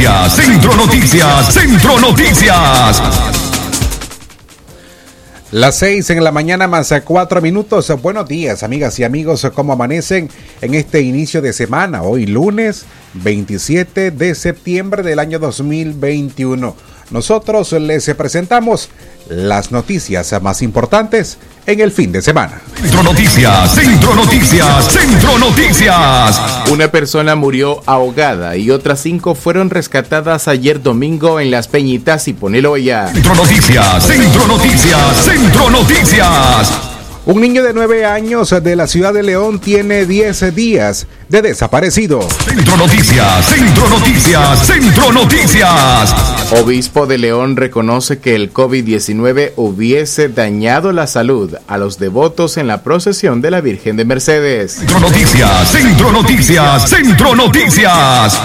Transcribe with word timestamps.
Noticias, 0.00 0.32
Centro 0.34 0.76
Noticias, 0.76 1.52
Centro 1.52 2.00
Noticias. 2.00 3.02
Las 5.50 5.78
seis 5.78 6.08
en 6.08 6.24
la 6.24 6.32
mañana 6.32 6.66
más 6.66 6.94
cuatro 7.04 7.42
minutos. 7.42 7.92
Buenos 8.00 8.26
días, 8.26 8.62
amigas 8.62 8.98
y 8.98 9.04
amigos. 9.04 9.46
¿Cómo 9.54 9.74
amanecen 9.74 10.30
en 10.62 10.72
este 10.72 11.02
inicio 11.02 11.42
de 11.42 11.52
semana? 11.52 12.00
Hoy 12.00 12.24
lunes 12.24 12.86
27 13.12 14.10
de 14.10 14.34
septiembre 14.34 15.02
del 15.02 15.18
año 15.18 15.38
2021. 15.38 16.74
Nosotros 17.10 17.72
les 17.72 18.12
presentamos 18.14 18.88
las 19.28 19.70
noticias 19.72 20.34
más 20.42 20.62
importantes 20.62 21.38
en 21.66 21.80
el 21.80 21.92
fin 21.92 22.12
de 22.12 22.22
semana. 22.22 22.60
Centro 22.80 23.02
Noticias, 23.02 23.74
Centro 23.74 24.14
Noticias, 24.14 24.92
Centro 24.92 25.38
Noticias. 25.38 26.40
Una 26.70 26.90
persona 26.90 27.36
murió 27.36 27.82
ahogada 27.86 28.56
y 28.56 28.70
otras 28.70 29.00
cinco 29.00 29.34
fueron 29.34 29.70
rescatadas 29.70 30.48
ayer 30.48 30.82
domingo 30.82 31.40
en 31.40 31.50
Las 31.50 31.68
Peñitas 31.68 32.28
y 32.28 32.32
Poneloya. 32.32 33.08
Centro 33.12 33.34
Noticias, 33.34 34.04
Centro 34.04 34.46
Noticias, 34.46 35.24
Centro 35.24 35.70
Noticias. 35.70 36.89
Un 37.26 37.42
niño 37.42 37.62
de 37.62 37.74
9 37.74 38.06
años 38.06 38.48
de 38.62 38.76
la 38.76 38.86
ciudad 38.86 39.12
de 39.12 39.22
León 39.22 39.60
tiene 39.60 40.06
10 40.06 40.54
días 40.54 41.06
de 41.28 41.42
desaparecido. 41.42 42.26
Centro 42.46 42.78
Noticias, 42.78 43.44
Centro 43.44 43.88
Noticias, 43.90 44.66
Centro 44.66 45.12
Noticias. 45.12 46.14
Obispo 46.62 47.06
de 47.06 47.18
León 47.18 47.56
reconoce 47.56 48.20
que 48.20 48.34
el 48.34 48.54
COVID-19 48.54 49.52
hubiese 49.56 50.30
dañado 50.30 50.92
la 50.92 51.06
salud 51.06 51.54
a 51.68 51.76
los 51.76 51.98
devotos 51.98 52.56
en 52.56 52.66
la 52.66 52.82
procesión 52.82 53.42
de 53.42 53.50
la 53.50 53.60
Virgen 53.60 53.96
de 53.96 54.06
Mercedes. 54.06 54.72
Centro 54.72 55.00
Noticias, 55.00 55.70
Centro 55.70 56.12
Noticias, 56.12 56.88
Centro 56.88 57.34
Noticias. 57.34 58.40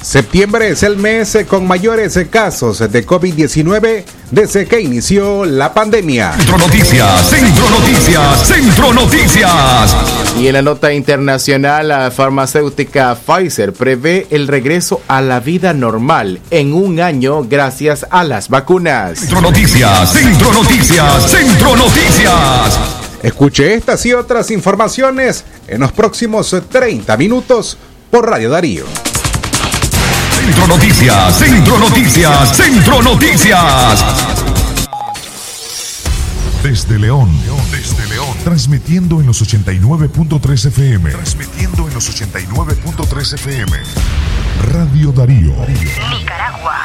Septiembre 0.00 0.70
es 0.70 0.84
el 0.84 0.96
mes 0.96 1.36
con 1.48 1.66
mayores 1.66 2.18
casos 2.30 2.78
de 2.78 3.06
COVID-19 3.06 4.04
desde 4.30 4.66
que 4.66 4.80
inició 4.80 5.44
la 5.44 5.74
pandemia. 5.74 6.32
Centro 6.32 6.58
Noticias, 6.58 7.28
Centro 7.28 7.70
Noticias, 7.70 8.46
Centro 8.46 8.92
Noticias. 8.92 9.96
Y 10.38 10.46
en 10.46 10.54
la 10.54 10.62
nota 10.62 10.92
internacional, 10.92 11.88
la 11.88 12.10
farmacéutica 12.10 13.16
Pfizer 13.16 13.72
prevé 13.72 14.26
el 14.30 14.48
regreso 14.48 15.00
a 15.08 15.20
la 15.20 15.40
vida 15.40 15.74
normal 15.74 16.40
en 16.50 16.72
un 16.72 17.00
año 17.00 17.44
gracias 17.44 18.06
a 18.10 18.24
las 18.24 18.48
vacunas. 18.48 19.18
Centro 19.18 19.40
Noticias, 19.40 20.12
Centro 20.12 20.52
Noticias, 20.52 21.30
Centro 21.30 21.76
Noticias. 21.76 22.78
Escuche 23.22 23.74
estas 23.74 24.04
y 24.06 24.14
otras 24.14 24.50
informaciones 24.50 25.44
en 25.68 25.80
los 25.80 25.92
próximos 25.92 26.56
30 26.70 27.16
minutos 27.16 27.76
por 28.10 28.28
Radio 28.28 28.50
Darío. 28.50 28.84
Centro 30.40 30.66
Noticias, 30.68 31.38
Centro 31.38 31.78
Noticias, 31.78 32.56
Centro 32.56 33.02
Noticias. 33.02 34.04
Desde 36.62 36.98
León, 36.98 37.30
desde 37.70 38.06
León, 38.08 38.34
transmitiendo 38.42 39.20
en 39.20 39.26
los 39.26 39.42
89.3 39.42 40.68
FM. 40.68 41.10
Transmitiendo 41.10 41.86
en 41.88 41.92
los 41.92 42.08
89.3 42.08 43.34
FM. 43.34 43.78
Radio 44.62 45.12
Darío. 45.12 45.54
Nicaragua. 45.68 46.84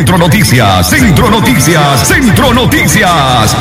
Centro 0.00 0.16
Noticias, 0.16 0.88
Centro 0.88 1.30
Noticias, 1.30 2.08
Centro 2.08 2.54
Noticias. 2.54 3.54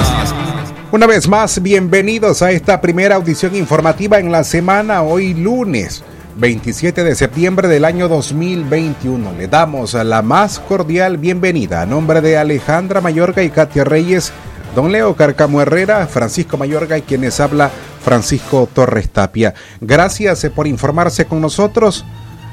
Una 0.89 1.05
vez 1.05 1.27
más, 1.27 1.61
bienvenidos 1.61 2.41
a 2.41 2.51
esta 2.51 2.79
primera 2.79 3.15
audición 3.15 3.57
informativa 3.57 4.19
en 4.19 4.31
la 4.31 4.45
semana, 4.45 5.01
hoy 5.01 5.33
lunes 5.33 6.01
27 6.37 7.03
de 7.03 7.15
septiembre 7.15 7.67
del 7.67 7.83
año 7.83 8.07
2021. 8.07 9.33
Le 9.33 9.49
damos 9.49 9.93
la 9.95 10.21
más 10.21 10.59
cordial 10.59 11.17
bienvenida 11.17 11.81
a 11.81 11.85
nombre 11.85 12.21
de 12.21 12.37
Alejandra 12.37 13.01
Mayorga 13.01 13.43
y 13.43 13.49
Katia 13.49 13.83
Reyes, 13.83 14.31
don 14.73 14.93
Leo 14.93 15.17
Carcamo 15.17 15.61
Herrera, 15.61 16.07
Francisco 16.07 16.55
Mayorga 16.55 16.97
y 16.97 17.01
quienes 17.01 17.41
habla 17.41 17.69
Francisco 18.01 18.69
Torres 18.73 19.09
Tapia. 19.09 19.53
Gracias 19.81 20.47
por 20.55 20.67
informarse 20.67 21.25
con 21.25 21.41
nosotros 21.41 22.05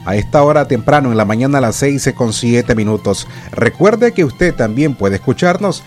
a 0.06 0.16
esta 0.16 0.42
hora 0.42 0.66
temprano 0.66 1.10
en 1.10 1.18
la 1.18 1.26
mañana 1.26 1.58
a 1.58 1.60
las 1.60 1.76
6 1.76 2.14
con 2.16 2.32
7 2.32 2.74
minutos. 2.74 3.28
Recuerde 3.52 4.12
que 4.12 4.24
usted 4.24 4.54
también 4.54 4.94
puede 4.94 5.16
escucharnos 5.16 5.82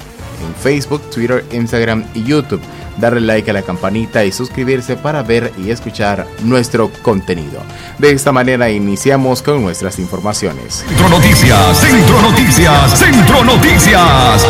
en 0.41 0.55
Facebook, 0.55 1.01
Twitter, 1.09 1.45
Instagram 1.51 2.05
y 2.13 2.23
YouTube 2.23 2.61
darle 2.97 3.21
like 3.21 3.49
a 3.49 3.53
la 3.53 3.61
campanita 3.61 4.25
y 4.25 4.31
suscribirse 4.31 4.95
para 4.95 5.23
ver 5.23 5.51
y 5.57 5.69
escuchar 5.69 6.27
nuestro 6.43 6.91
contenido. 7.01 7.61
De 7.97 8.11
esta 8.11 8.31
manera 8.31 8.69
iniciamos 8.69 9.41
con 9.41 9.61
nuestras 9.61 9.99
informaciones. 9.99 10.83
Centro 10.87 11.09
Noticias, 11.09 11.77
Centro 11.77 12.21
Noticias, 12.21 12.99
Centro 12.99 13.43
Noticias. 13.43 14.47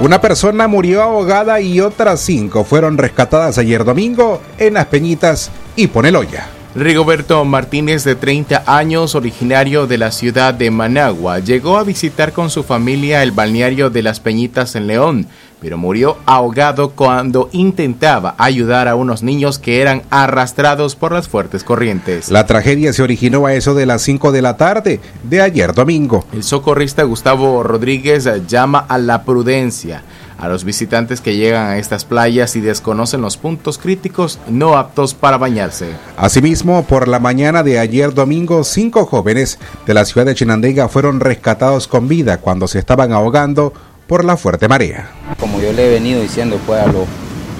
Una 0.00 0.20
persona 0.20 0.68
murió 0.68 1.02
ahogada 1.02 1.60
y 1.60 1.80
otras 1.80 2.20
cinco 2.20 2.64
fueron 2.64 2.98
rescatadas 2.98 3.56
ayer 3.56 3.82
domingo 3.82 4.42
en 4.58 4.74
Las 4.74 4.86
Peñitas 4.86 5.50
y 5.74 5.86
Poneloya. 5.86 6.48
Rigoberto 6.76 7.42
Martínez, 7.46 8.04
de 8.04 8.16
30 8.16 8.64
años, 8.66 9.14
originario 9.14 9.86
de 9.86 9.96
la 9.96 10.10
ciudad 10.10 10.52
de 10.52 10.70
Managua, 10.70 11.38
llegó 11.38 11.78
a 11.78 11.84
visitar 11.84 12.34
con 12.34 12.50
su 12.50 12.64
familia 12.64 13.22
el 13.22 13.32
balneario 13.32 13.88
de 13.88 14.02
Las 14.02 14.20
Peñitas 14.20 14.76
en 14.76 14.86
León, 14.86 15.26
pero 15.58 15.78
murió 15.78 16.18
ahogado 16.26 16.90
cuando 16.90 17.48
intentaba 17.52 18.34
ayudar 18.36 18.88
a 18.88 18.94
unos 18.94 19.22
niños 19.22 19.58
que 19.58 19.80
eran 19.80 20.02
arrastrados 20.10 20.96
por 20.96 21.12
las 21.12 21.28
fuertes 21.28 21.64
corrientes. 21.64 22.30
La 22.30 22.44
tragedia 22.44 22.92
se 22.92 23.02
originó 23.02 23.46
a 23.46 23.54
eso 23.54 23.74
de 23.74 23.86
las 23.86 24.02
5 24.02 24.30
de 24.30 24.42
la 24.42 24.58
tarde 24.58 25.00
de 25.22 25.40
ayer 25.40 25.72
domingo. 25.72 26.26
El 26.34 26.42
socorrista 26.42 27.04
Gustavo 27.04 27.62
Rodríguez 27.62 28.28
llama 28.46 28.84
a 28.86 28.98
la 28.98 29.22
prudencia 29.24 30.02
a 30.38 30.48
los 30.48 30.64
visitantes 30.64 31.20
que 31.20 31.36
llegan 31.36 31.68
a 31.68 31.78
estas 31.78 32.04
playas 32.04 32.56
y 32.56 32.60
desconocen 32.60 33.22
los 33.22 33.36
puntos 33.36 33.78
críticos 33.78 34.38
no 34.48 34.76
aptos 34.76 35.14
para 35.14 35.38
bañarse. 35.38 35.86
Asimismo, 36.16 36.84
por 36.84 37.08
la 37.08 37.18
mañana 37.18 37.62
de 37.62 37.78
ayer 37.78 38.12
domingo, 38.12 38.62
cinco 38.64 39.06
jóvenes 39.06 39.58
de 39.86 39.94
la 39.94 40.04
ciudad 40.04 40.26
de 40.26 40.34
Chinandega 40.34 40.88
fueron 40.88 41.20
rescatados 41.20 41.88
con 41.88 42.08
vida 42.08 42.38
cuando 42.38 42.68
se 42.68 42.78
estaban 42.78 43.12
ahogando 43.12 43.72
por 44.06 44.24
la 44.24 44.36
fuerte 44.36 44.68
marea. 44.68 45.10
Como 45.40 45.60
yo 45.60 45.72
le 45.72 45.86
he 45.86 45.90
venido 45.90 46.20
diciendo 46.20 46.60
pues 46.66 46.80
a 46.82 46.86
los, 46.86 47.06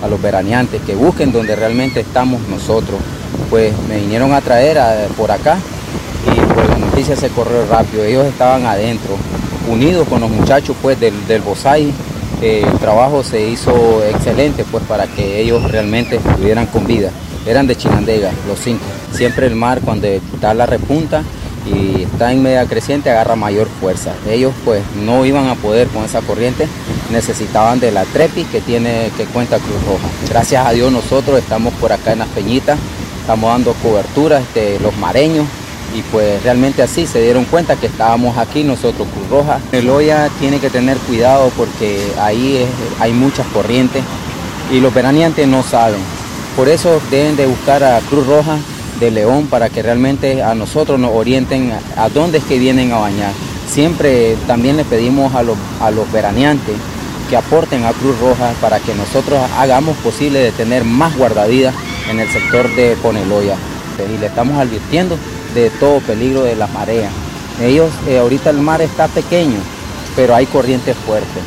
a 0.03 0.09
los 0.09 0.21
veraneantes 0.21 0.81
que 0.83 0.95
busquen 0.95 1.33
donde 1.33 1.57
realmente 1.57 2.01
estamos 2.01 2.41
nosotros, 2.49 3.01
pues 3.51 3.73
me 3.89 3.97
vinieron 3.99 4.33
a 4.33 4.41
traer 4.41 4.79
a- 4.79 5.07
por 5.17 5.31
acá 5.31 5.57
y 6.27 6.39
pues 6.55 6.69
la 6.69 6.77
noticia 6.79 7.17
se 7.17 7.29
corrió 7.31 7.67
rápido, 7.71 8.05
ellos 8.05 8.27
estaban 8.27 8.67
adentro, 8.67 9.17
unidos 9.69 10.07
con 10.09 10.21
los 10.21 10.31
muchachos 10.31 10.77
pues 10.83 11.01
del, 11.01 11.15
del 11.27 11.41
Bosai, 11.43 11.93
eh, 12.43 12.65
el 12.71 12.79
trabajo 12.79 13.23
se 13.23 13.49
hizo 13.49 14.05
excelente 14.05 14.65
pues 14.71 14.85
para 14.85 15.07
que 15.07 15.41
ellos 15.41 15.71
realmente 15.71 16.17
estuvieran 16.17 16.67
con 16.67 16.87
vida, 16.87 17.11
eran 17.47 17.67
de 17.67 17.77
Chinandega 17.77 18.31
los 18.47 18.59
cinco, 18.59 18.85
siempre 19.13 19.47
el 19.47 19.55
mar 19.55 19.81
cuando 19.83 20.09
da 20.41 20.53
la 20.53 20.67
repunta 20.67 21.23
y 21.67 22.03
está 22.03 22.33
en 22.33 22.43
media 22.43 22.65
creciente 22.67 23.11
agarra 23.11 23.35
mayor 23.35 23.69
fuerza. 23.81 24.13
Ellos 24.29 24.53
pues 24.65 24.83
no 25.05 25.25
iban 25.25 25.49
a 25.49 25.55
poder 25.57 25.89
con 25.89 26.05
esa 26.05 26.21
corriente, 26.21 26.69
necesitaban 27.11 27.81
de 27.81 27.91
la 27.91 28.05
trepi 28.05 28.45
que 28.45 28.61
tiene 28.61 29.11
que 29.17 29.25
cuenta 29.25 29.59
Cruz 29.59 29.83
Roja. 29.85 30.09
Gracias 30.29 30.65
a 30.65 30.73
Dios 30.73 30.93
nosotros 30.93 31.39
estamos 31.39 31.73
por 31.75 31.93
acá 31.93 32.13
en 32.13 32.21
las 32.21 32.29
Peñitas, 32.29 32.79
estamos 33.21 33.51
dando 33.51 33.73
cobertura, 33.83 34.39
este, 34.39 34.79
los 34.81 34.97
mareños 34.97 35.47
y 35.97 36.03
pues 36.13 36.43
realmente 36.43 36.83
así 36.83 37.07
se 37.07 37.23
dieron 37.23 37.47
cuenta 37.47 37.77
que 37.77 37.87
estábamos 37.87 38.37
aquí 38.37 38.63
nosotros, 38.65 39.09
Cruz 39.15 39.29
Roja. 39.31 39.61
El 39.73 39.87
Loya 39.87 40.29
tiene 40.39 40.59
que 40.59 40.69
tener 40.69 40.99
cuidado 40.99 41.51
porque 41.57 42.07
ahí 42.21 42.67
hay 43.01 43.13
muchas 43.13 43.47
corrientes 43.47 44.03
y 44.71 44.81
los 44.81 44.93
veraneantes 44.93 45.49
no 45.49 45.63
saben. 45.63 46.01
Por 46.55 46.69
eso 46.69 47.01
deben 47.11 47.37
de 47.37 47.47
buscar 47.47 47.83
a 47.83 48.01
Cruz 48.01 48.27
Roja 48.27 48.59
de 49.01 49.11
León 49.11 49.47
para 49.47 49.71
que 49.71 49.83
realmente 49.83 50.43
a 50.43 50.55
nosotros 50.55 51.01
nos 51.01 51.13
orienten 51.15 51.73
a 51.97 52.09
dónde 52.11 52.39
es 52.39 52.45
que 52.45 52.59
vienen 52.59 52.93
a 52.93 52.99
bañar. 52.99 53.33
Siempre 53.67 54.37
también 54.47 54.77
le 54.77 54.85
pedimos 54.85 55.35
a 55.35 55.43
los, 55.43 55.57
a 55.81 55.91
los 55.91 56.11
veraneantes 56.13 56.75
que 57.31 57.37
aporten 57.37 57.85
a 57.87 57.93
Cruz 57.93 58.19
Roja 58.21 58.53
para 58.61 58.81
que 58.81 58.95
nosotros 58.95 59.41
hagamos 59.59 59.97
posible 59.99 60.41
de 60.41 60.53
tener 60.53 60.85
más 60.85 61.17
guardavidas 61.17 61.75
en 62.11 62.21
el 62.21 62.29
sector 62.29 62.69
de 62.77 62.97
Poneloya. 63.03 63.57
Y 64.15 64.19
le 64.19 64.27
estamos 64.27 64.59
advirtiendo 64.59 65.17
de 65.57 65.71
todo 65.71 66.01
peligro 66.01 66.43
de 66.43 66.55
la 66.55 66.67
marea. 66.67 67.11
Ellos, 67.61 67.91
eh, 68.07 68.19
ahorita 68.19 68.51
el 68.51 68.59
mar 68.59 68.83
está 68.83 69.09
pequeño, 69.09 69.59
pero 70.15 70.35
hay 70.35 70.47
corrientes 70.47 70.97
fuertes. 70.99 71.43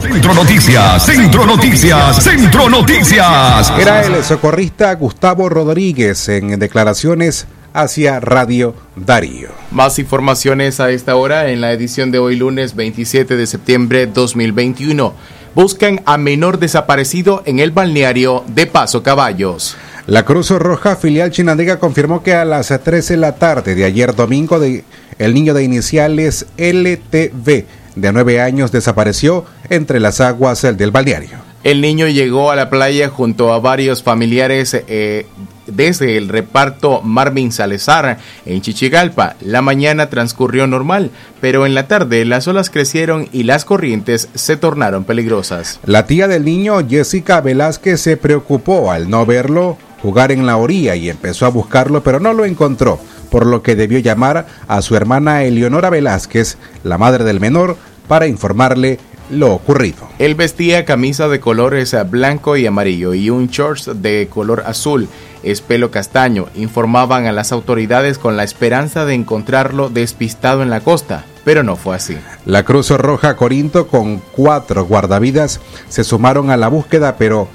Centro 0.00 0.34
Noticias, 0.34 1.02
Centro 1.04 1.46
Noticias, 1.46 2.22
Centro 2.22 2.68
Noticias. 2.68 3.72
Era 3.78 4.02
el 4.02 4.22
socorrista 4.22 4.94
Gustavo 4.94 5.48
Rodríguez 5.48 6.28
en 6.28 6.58
declaraciones 6.58 7.46
hacia 7.72 8.20
Radio 8.20 8.74
Darío. 8.96 9.48
Más 9.70 9.98
informaciones 9.98 10.80
a 10.80 10.90
esta 10.90 11.16
hora 11.16 11.50
en 11.50 11.60
la 11.60 11.72
edición 11.72 12.10
de 12.10 12.18
hoy 12.18 12.36
lunes 12.36 12.76
27 12.76 13.36
de 13.36 13.46
septiembre 13.46 14.06
2021. 14.06 15.14
Buscan 15.54 16.02
a 16.04 16.18
menor 16.18 16.58
desaparecido 16.58 17.42
en 17.46 17.60
el 17.60 17.70
balneario 17.70 18.44
de 18.48 18.66
Paso 18.66 19.02
Caballos. 19.02 19.76
La 20.10 20.24
Cruz 20.24 20.50
Roja 20.50 20.96
filial 20.96 21.30
Chinandega 21.30 21.78
confirmó 21.78 22.20
que 22.24 22.34
a 22.34 22.44
las 22.44 22.66
13 22.66 23.12
de 23.12 23.16
la 23.16 23.36
tarde 23.36 23.76
de 23.76 23.84
ayer 23.84 24.12
domingo 24.16 24.58
de, 24.58 24.82
el 25.18 25.34
niño 25.34 25.54
de 25.54 25.62
iniciales 25.62 26.46
LTV 26.56 27.64
de 27.94 28.12
9 28.12 28.40
años 28.40 28.72
desapareció 28.72 29.44
entre 29.68 30.00
las 30.00 30.20
aguas 30.20 30.62
del 30.62 30.90
balneario. 30.90 31.38
El 31.62 31.80
niño 31.80 32.08
llegó 32.08 32.50
a 32.50 32.56
la 32.56 32.70
playa 32.70 33.08
junto 33.08 33.52
a 33.52 33.60
varios 33.60 34.02
familiares 34.02 34.74
eh, 34.88 35.26
desde 35.68 36.16
el 36.16 36.28
reparto 36.28 37.02
Marvin 37.02 37.52
Salazar 37.52 38.18
en 38.46 38.62
Chichigalpa. 38.62 39.36
La 39.40 39.62
mañana 39.62 40.10
transcurrió 40.10 40.66
normal, 40.66 41.12
pero 41.40 41.66
en 41.66 41.74
la 41.74 41.86
tarde 41.86 42.24
las 42.24 42.48
olas 42.48 42.68
crecieron 42.68 43.28
y 43.30 43.44
las 43.44 43.64
corrientes 43.64 44.28
se 44.34 44.56
tornaron 44.56 45.04
peligrosas. 45.04 45.78
La 45.84 46.06
tía 46.06 46.26
del 46.26 46.44
niño, 46.44 46.84
Jessica 46.88 47.40
Velázquez, 47.40 48.00
se 48.00 48.16
preocupó 48.16 48.90
al 48.90 49.08
no 49.08 49.24
verlo 49.24 49.78
jugar 50.02 50.32
en 50.32 50.46
la 50.46 50.56
orilla 50.56 50.96
y 50.96 51.10
empezó 51.10 51.46
a 51.46 51.50
buscarlo, 51.50 52.02
pero 52.02 52.20
no 52.20 52.32
lo 52.32 52.44
encontró, 52.44 52.98
por 53.30 53.46
lo 53.46 53.62
que 53.62 53.76
debió 53.76 53.98
llamar 53.98 54.46
a 54.68 54.82
su 54.82 54.96
hermana 54.96 55.44
Eleonora 55.44 55.90
Velázquez, 55.90 56.56
la 56.84 56.98
madre 56.98 57.24
del 57.24 57.40
menor, 57.40 57.76
para 58.08 58.26
informarle 58.26 58.98
lo 59.30 59.54
ocurrido. 59.54 60.08
Él 60.18 60.34
vestía 60.34 60.84
camisa 60.84 61.28
de 61.28 61.40
colores 61.40 61.96
blanco 62.10 62.56
y 62.56 62.66
amarillo 62.66 63.14
y 63.14 63.30
un 63.30 63.46
shorts 63.46 63.90
de 64.02 64.28
color 64.28 64.64
azul, 64.66 65.08
es 65.42 65.60
pelo 65.60 65.90
castaño, 65.90 66.46
informaban 66.54 67.26
a 67.26 67.32
las 67.32 67.52
autoridades 67.52 68.18
con 68.18 68.36
la 68.36 68.44
esperanza 68.44 69.04
de 69.04 69.14
encontrarlo 69.14 69.88
despistado 69.88 70.62
en 70.62 70.70
la 70.70 70.80
costa, 70.80 71.24
pero 71.44 71.62
no 71.62 71.76
fue 71.76 71.96
así. 71.96 72.16
La 72.44 72.64
Cruz 72.64 72.90
Roja 72.90 73.36
Corinto 73.36 73.86
con 73.86 74.20
cuatro 74.32 74.84
guardavidas 74.84 75.60
se 75.88 76.04
sumaron 76.04 76.50
a 76.50 76.56
la 76.56 76.68
búsqueda, 76.68 77.16
pero 77.16 77.48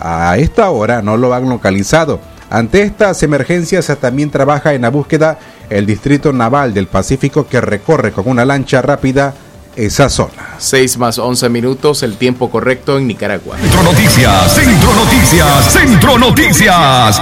a 0.00 0.36
esta 0.38 0.70
hora 0.70 1.02
no 1.02 1.16
lo 1.16 1.34
han 1.34 1.48
localizado. 1.48 2.20
Ante 2.50 2.82
estas 2.82 3.22
emergencias 3.22 3.86
también 4.00 4.30
trabaja 4.30 4.72
en 4.72 4.82
la 4.82 4.90
búsqueda 4.90 5.38
el 5.68 5.84
Distrito 5.86 6.32
Naval 6.32 6.72
del 6.72 6.86
Pacífico 6.86 7.46
que 7.46 7.60
recorre 7.60 8.12
con 8.12 8.28
una 8.28 8.44
lancha 8.44 8.80
rápida 8.80 9.34
esa 9.76 10.08
zona. 10.08 10.56
6 10.58 10.98
más 10.98 11.18
11 11.18 11.48
minutos, 11.50 12.02
el 12.02 12.16
tiempo 12.16 12.50
correcto 12.50 12.98
en 12.98 13.06
Nicaragua. 13.06 13.56
Centro 13.58 13.82
Noticias, 13.82 14.52
Centro 14.54 14.94
Noticias, 14.94 15.72
Centro 15.72 16.18
Noticias. 16.18 17.20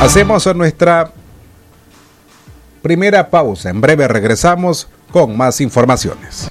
Hacemos 0.00 0.46
nuestra 0.54 1.10
primera 2.82 3.28
pausa. 3.28 3.68
En 3.70 3.80
breve 3.80 4.08
regresamos 4.08 4.88
con 5.12 5.36
más 5.36 5.60
informaciones. 5.60 6.50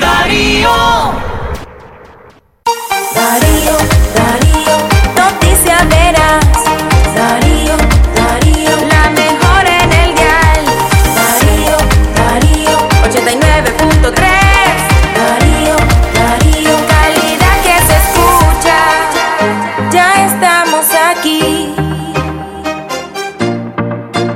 Darío, 0.00 0.70
Darío, 3.14 3.76
Darío, 4.14 4.76
noticias 5.16 5.88
veras. 5.88 6.44
Darío, 7.14 7.76
Darío, 8.14 8.74
la 8.88 9.10
mejor 9.10 9.64
en 9.66 9.92
el 9.92 10.14
dial. 10.14 10.62
Darío, 11.18 11.76
Darío, 12.16 12.76
89.3. 13.10 14.20
Darío, 15.20 15.76
Darío, 16.14 16.74
calidad 16.88 17.56
que 17.66 17.76
se 17.88 17.96
escucha. 18.04 18.78
Ya 19.90 20.08
estamos 20.26 20.86
aquí. 21.10 21.74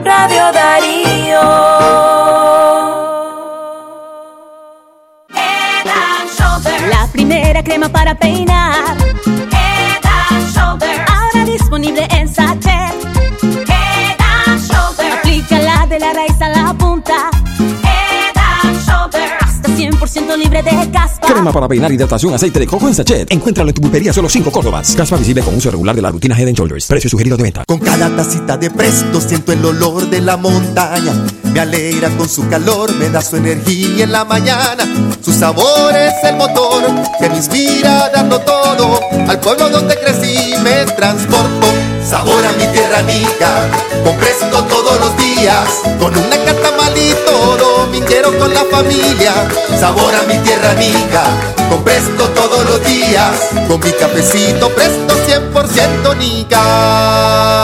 Radio 0.05 0.53
Darío. 0.53 1.43
La 6.91 7.07
primera 7.13 7.63
crema 7.63 7.89
para 7.89 8.15
peinar. 8.15 8.54
100% 20.15 20.37
libre 20.37 20.63
de 20.63 20.91
caspa. 20.91 21.27
Crema 21.27 21.53
para 21.53 21.67
peinar 21.67 21.91
hidratación 21.91 22.35
aceite 22.35 22.61
de 22.61 22.67
coco 22.67 22.87
en 22.87 22.95
sachet. 22.95 23.33
Encuéntralo 23.33 23.71
en 23.71 23.75
tu 23.75 23.81
pulpería 23.81 24.13
solo 24.13 24.29
5 24.29 24.51
Córdobas. 24.51 24.95
Caspa 24.95 25.17
visible 25.17 25.43
con 25.43 25.55
uso 25.57 25.71
regular 25.71 25.97
de 25.97 26.03
la 26.03 26.11
rutina 26.11 26.39
Head 26.39 26.55
Shoulders. 26.55 26.87
Precio 26.87 27.11
sugerido 27.11 27.37
de 27.37 27.43
venta. 27.43 27.65
Con 27.67 27.79
cada 27.79 28.09
tacita 28.15 28.57
de 28.57 28.71
presto 28.71 29.21
siento 29.21 29.53
el 29.53 29.65
olor 29.65 30.09
de 30.09 30.21
la 30.21 30.37
montaña. 30.37 31.13
Me 31.53 31.61
alegra 31.61 32.11
con 32.11 32.29
su 32.29 32.49
calor, 32.49 32.95
me 32.95 33.09
da 33.11 33.21
su 33.23 33.37
energía 33.37 34.05
en 34.05 34.13
la 34.13 34.25
mañana. 34.25 34.87
Su 35.21 35.33
sabor 35.33 35.95
es 35.97 36.13
el 36.25 36.37
motor 36.37 36.85
que 37.19 37.29
me 37.29 37.37
inspira 37.37 38.11
dando 38.11 38.41
todo. 38.41 39.01
Al 39.29 39.41
pueblo 39.41 39.69
donde 39.69 39.97
crecí 39.99 40.55
me 40.63 40.85
transporto. 40.93 41.67
Sabor 42.05 42.45
a 42.45 42.53
mi 42.53 42.67
tierra 42.67 42.99
amiga, 42.99 43.71
con 44.05 44.15
presto 44.19 44.63
todos 44.65 45.01
los 45.01 45.17
días. 45.17 45.69
Con 45.99 46.15
una 46.15 46.37
catamal 46.45 46.93
y 46.99 47.15
todo, 47.25 47.87
minguero 47.87 48.39
con 48.39 48.53
la 48.53 48.65
familia. 48.65 49.33
Sabor 49.81 50.04
a 50.13 50.23
mi 50.23 50.37
tierra 50.39 50.73
amiga, 50.73 51.23
con 51.69 51.83
presto 51.85 52.29
todos 52.31 52.65
los 52.65 52.85
días. 52.85 53.51
Con 53.69 53.81
mi 53.81 53.93
cafecito 53.93 54.69
presto 54.71 55.15
100% 55.27 56.17
nica. 56.19 57.55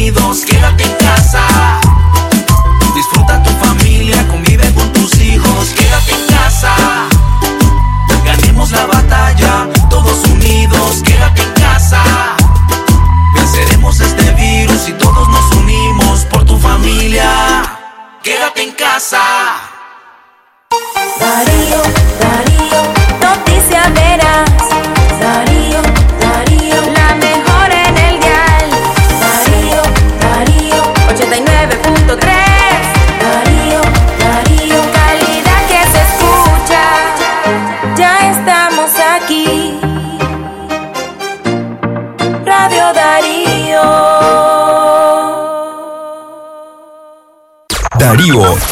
unidos, 0.00 0.46
quédate 0.46 0.99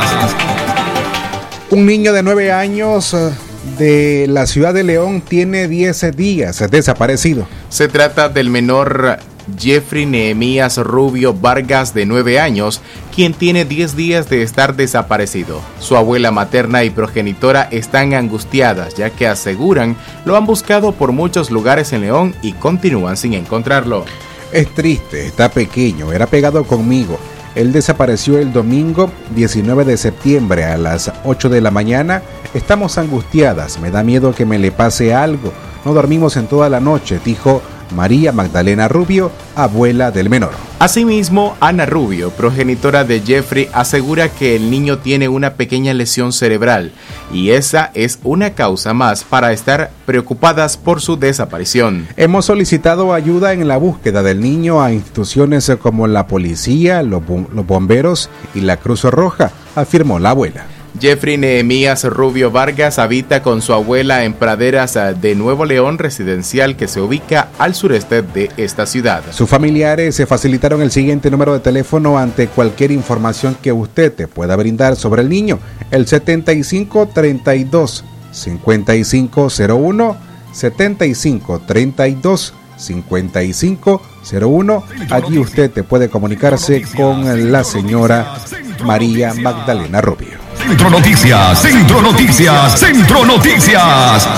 Un 1.71 1.87
niño 1.87 2.13
de 2.13 2.23
9 2.23 2.53
años 2.53 3.15
eh, 3.15 3.31
de 3.79 4.27
la 4.29 4.47
ciudad 4.47 4.73
de 4.73 4.85
León 4.85 5.21
tiene 5.21 5.67
10 5.69 6.17
días 6.17 6.65
desaparecido. 6.71 7.47
Se 7.69 7.89
trata 7.89 8.29
del 8.29 8.51
menor 8.51 9.19
Jeffrey 9.57 10.07
Nehemías 10.07 10.79
Rubio 10.79 11.35
Vargas 11.35 11.95
de 11.95 12.07
9 12.07 12.41
años, 12.41 12.81
quien 13.15 13.35
tiene 13.35 13.65
10 13.65 13.97
días 13.97 14.29
de 14.29 14.43
estar 14.43 14.77
desaparecido. 14.77 15.61
Su 15.81 15.97
abuela 15.97 16.31
materna 16.31 16.85
y 16.85 16.91
progenitora 16.91 17.69
están 17.71 18.15
angustiadas 18.15 18.95
ya 18.95 19.11
que 19.11 19.27
aseguran 19.27 19.97
lo 20.25 20.37
han 20.37 20.47
buscado 20.47 20.93
por 20.93 21.13
muchos 21.13 21.51
lugares 21.51 21.93
en 21.93 22.03
León 22.03 22.35
y 22.43 22.53
continúan 22.53 23.17
sin 23.17 23.35
encontrarlo. 23.35 24.05
Es 24.53 24.73
triste, 24.75 25.27
está 25.27 25.51
pequeño, 25.51 26.13
era 26.13 26.27
pegado 26.27 26.65
conmigo. 26.65 27.19
Él 27.55 27.73
desapareció 27.73 28.39
el 28.39 28.53
domingo 28.53 29.11
19 29.35 29.85
de 29.85 29.97
septiembre 29.97 30.65
a 30.65 30.79
las 30.79 31.11
8 31.25 31.49
de 31.49 31.61
la 31.61 31.71
mañana. 31.71 32.23
Estamos 32.55 32.99
angustiadas, 32.99 33.81
me 33.81 33.91
da 33.91 34.03
miedo 34.03 34.33
que 34.33 34.47
me 34.47 34.59
le 34.59 34.71
pase 34.71 35.13
algo. 35.13 35.53
No 35.85 35.93
dormimos 35.93 36.37
en 36.37 36.47
toda 36.47 36.69
la 36.69 36.81
noche, 36.81 37.21
dijo 37.25 37.63
María 37.95 38.33
Magdalena 38.33 38.89
Rubio, 38.89 39.31
abuela 39.57 40.11
del 40.11 40.29
menor. 40.31 40.51
Asimismo, 40.79 41.57
Ana 41.61 41.87
Rubio, 41.87 42.31
progenitora 42.31 43.03
de 43.05 43.21
Jeffrey, 43.21 43.69
asegura 43.73 44.29
que 44.29 44.55
el 44.55 44.71
niño 44.71 44.99
tiene 44.99 45.29
una 45.29 45.55
pequeña 45.55 45.93
lesión 45.93 46.33
cerebral 46.33 46.93
y 47.33 47.51
esa 47.51 47.91
es 47.95 48.19
una 48.23 48.51
causa 48.55 48.95
más 48.95 49.25
para 49.25 49.53
estar 49.53 49.91
preocupadas 50.07 50.77
por 50.77 51.01
su 51.01 51.17
desaparición. 51.17 52.07
Hemos 52.17 52.45
solicitado 52.47 53.13
ayuda 53.13 53.53
en 53.53 53.67
la 53.67 53.77
búsqueda 53.77 54.23
del 54.23 54.41
niño 54.41 54.81
a 54.81 54.93
instituciones 54.93 55.71
como 55.83 56.07
la 56.07 56.27
policía, 56.29 57.03
los, 57.03 57.23
bom- 57.23 57.49
los 57.53 57.67
bomberos 57.67 58.31
y 58.55 58.61
la 58.61 58.77
Cruz 58.77 59.03
Roja, 59.05 59.51
afirmó 59.75 60.19
la 60.21 60.31
abuela. 60.31 60.65
Jeffrey 61.01 61.37
Nehemías 61.37 62.05
Rubio 62.05 62.51
Vargas 62.51 62.99
habita 62.99 63.43
con 63.43 63.63
su 63.63 63.73
abuela 63.73 64.25
en 64.25 64.35
praderas 64.35 64.99
de 65.21 65.35
Nuevo 65.35 65.65
León 65.65 65.99
residencial 65.99 66.77
que 66.77 66.89
se 66.89 67.01
ubica 67.01 67.49
al 67.59 67.75
sureste 67.75 68.23
de 68.23 68.51
esta 68.57 68.87
ciudad. 68.87 69.23
Sus 69.31 69.49
familiares 69.49 70.17
se 70.17 70.27
facilitaron 70.27 70.83
el 70.83 70.91
siguiente 70.91 71.31
número 71.31 71.53
de 71.53 71.61
teléfono 71.61 72.19
ante 72.19 72.49
cualquier 72.49 72.91
información 72.91 73.57
que 73.61 73.73
usted 73.73 74.13
te 74.13 74.27
pueda 74.27 74.57
brindar 74.57 74.97
sobre 74.97 75.23
el 75.23 75.29
niño, 75.29 75.59
el 75.91 76.07
7532 76.07 78.05
5501 78.33 80.17
7532 80.53 82.55
5501. 82.77 84.85
Allí 85.11 85.39
usted 85.39 85.71
te 85.71 85.83
puede 85.83 86.09
comunicarse 86.09 86.83
con 86.97 87.53
la 87.53 87.65
señora 87.65 88.37
María 88.85 89.35
Magdalena 89.35 90.01
Rubio. 90.01 90.48
Centro 90.59 90.91
Noticias, 90.91 91.63
Centro 91.63 92.03
Noticias, 92.03 92.79
Centro 92.79 93.25
Noticias. 93.25 94.29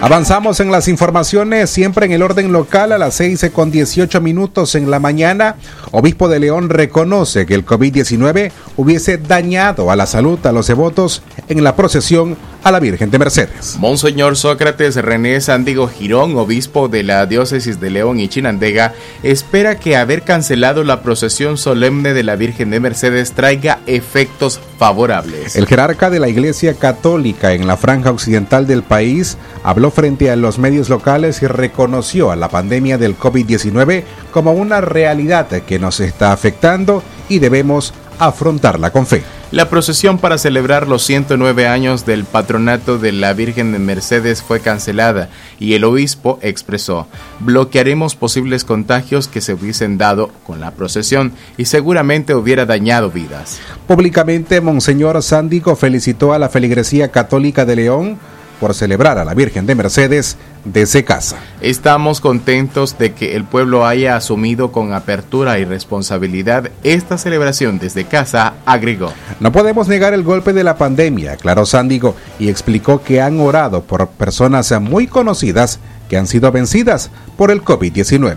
Avanzamos 0.00 0.60
en 0.60 0.70
las 0.70 0.86
informaciones, 0.88 1.70
siempre 1.70 2.06
en 2.06 2.12
el 2.12 2.22
orden 2.22 2.52
local, 2.52 2.92
a 2.92 2.98
las 2.98 3.14
6 3.14 3.50
con 3.52 3.70
18 3.70 4.20
minutos 4.20 4.74
en 4.74 4.90
la 4.90 5.00
mañana. 5.00 5.56
Obispo 5.92 6.28
de 6.28 6.40
León 6.40 6.68
reconoce 6.68 7.46
que 7.46 7.54
el 7.54 7.64
COVID-19 7.66 8.52
hubiese 8.76 9.18
dañado 9.18 9.90
a 9.90 9.96
la 9.96 10.06
salud 10.06 10.38
a 10.46 10.52
los 10.52 10.66
devotos 10.66 11.22
en 11.48 11.64
la 11.64 11.74
procesión 11.74 12.36
a 12.64 12.72
la 12.72 12.80
Virgen 12.80 13.10
de 13.10 13.18
Mercedes. 13.18 13.76
Monseñor 13.78 14.36
Sócrates 14.36 14.96
René 14.96 15.40
Sandigo 15.40 15.86
Girón, 15.86 16.36
obispo 16.36 16.88
de 16.88 17.02
la 17.02 17.26
diócesis 17.26 17.78
de 17.78 17.90
León 17.90 18.18
y 18.18 18.28
Chinandega, 18.28 18.94
espera 19.22 19.78
que 19.78 19.96
haber 19.96 20.22
cancelado 20.22 20.82
la 20.82 21.02
procesión 21.02 21.58
solemne 21.58 22.14
de 22.14 22.22
la 22.22 22.36
Virgen 22.36 22.70
de 22.70 22.80
Mercedes 22.80 23.32
traiga 23.32 23.80
efectos 23.86 24.60
favorables. 24.78 25.56
El 25.56 25.66
jerarca 25.66 26.08
de 26.08 26.20
la 26.20 26.28
Iglesia 26.28 26.74
Católica 26.74 27.52
en 27.52 27.66
la 27.66 27.76
franja 27.76 28.10
occidental 28.10 28.66
del 28.66 28.82
país 28.82 29.36
habló 29.62 29.90
frente 29.90 30.30
a 30.30 30.36
los 30.36 30.58
medios 30.58 30.88
locales 30.88 31.42
y 31.42 31.46
reconoció 31.46 32.30
a 32.30 32.36
la 32.36 32.48
pandemia 32.48 32.96
del 32.96 33.18
COVID-19 33.18 34.04
como 34.32 34.52
una 34.52 34.80
realidad 34.80 35.48
que 35.48 35.78
nos 35.78 36.00
está 36.00 36.32
afectando 36.32 37.02
y 37.28 37.40
debemos 37.40 37.92
afrontarla 38.18 38.90
con 38.90 39.06
fe. 39.06 39.22
La 39.54 39.70
procesión 39.70 40.18
para 40.18 40.36
celebrar 40.36 40.88
los 40.88 41.04
109 41.04 41.68
años 41.68 42.04
del 42.04 42.24
patronato 42.24 42.98
de 42.98 43.12
la 43.12 43.32
Virgen 43.34 43.70
de 43.70 43.78
Mercedes 43.78 44.42
fue 44.42 44.58
cancelada 44.58 45.28
y 45.60 45.74
el 45.74 45.84
obispo 45.84 46.40
expresó, 46.42 47.06
bloquearemos 47.38 48.16
posibles 48.16 48.64
contagios 48.64 49.28
que 49.28 49.40
se 49.40 49.54
hubiesen 49.54 49.96
dado 49.96 50.32
con 50.44 50.58
la 50.58 50.72
procesión 50.72 51.30
y 51.56 51.66
seguramente 51.66 52.34
hubiera 52.34 52.66
dañado 52.66 53.12
vidas. 53.12 53.60
Públicamente, 53.86 54.60
Monseñor 54.60 55.22
Sándico 55.22 55.76
felicitó 55.76 56.32
a 56.32 56.40
la 56.40 56.48
feligresía 56.48 57.12
católica 57.12 57.64
de 57.64 57.76
León 57.76 58.18
por 58.60 58.74
celebrar 58.74 59.18
a 59.18 59.24
la 59.24 59.34
Virgen 59.34 59.66
de 59.66 59.74
Mercedes 59.74 60.36
desde 60.64 61.04
casa. 61.04 61.36
Estamos 61.60 62.20
contentos 62.20 62.96
de 62.98 63.12
que 63.12 63.36
el 63.36 63.44
pueblo 63.44 63.86
haya 63.86 64.16
asumido 64.16 64.72
con 64.72 64.92
apertura 64.92 65.58
y 65.58 65.64
responsabilidad 65.64 66.70
esta 66.82 67.18
celebración 67.18 67.78
desde 67.78 68.04
casa, 68.04 68.54
agregó. 68.64 69.12
No 69.40 69.52
podemos 69.52 69.88
negar 69.88 70.14
el 70.14 70.22
golpe 70.22 70.52
de 70.52 70.64
la 70.64 70.76
pandemia, 70.76 71.32
aclaró 71.32 71.66
Sándigo, 71.66 72.16
y 72.38 72.48
explicó 72.48 73.02
que 73.02 73.20
han 73.20 73.40
orado 73.40 73.82
por 73.82 74.08
personas 74.08 74.72
muy 74.80 75.06
conocidas 75.06 75.80
que 76.08 76.16
han 76.16 76.26
sido 76.26 76.50
vencidas 76.52 77.10
por 77.36 77.50
el 77.50 77.62
COVID-19. 77.62 78.36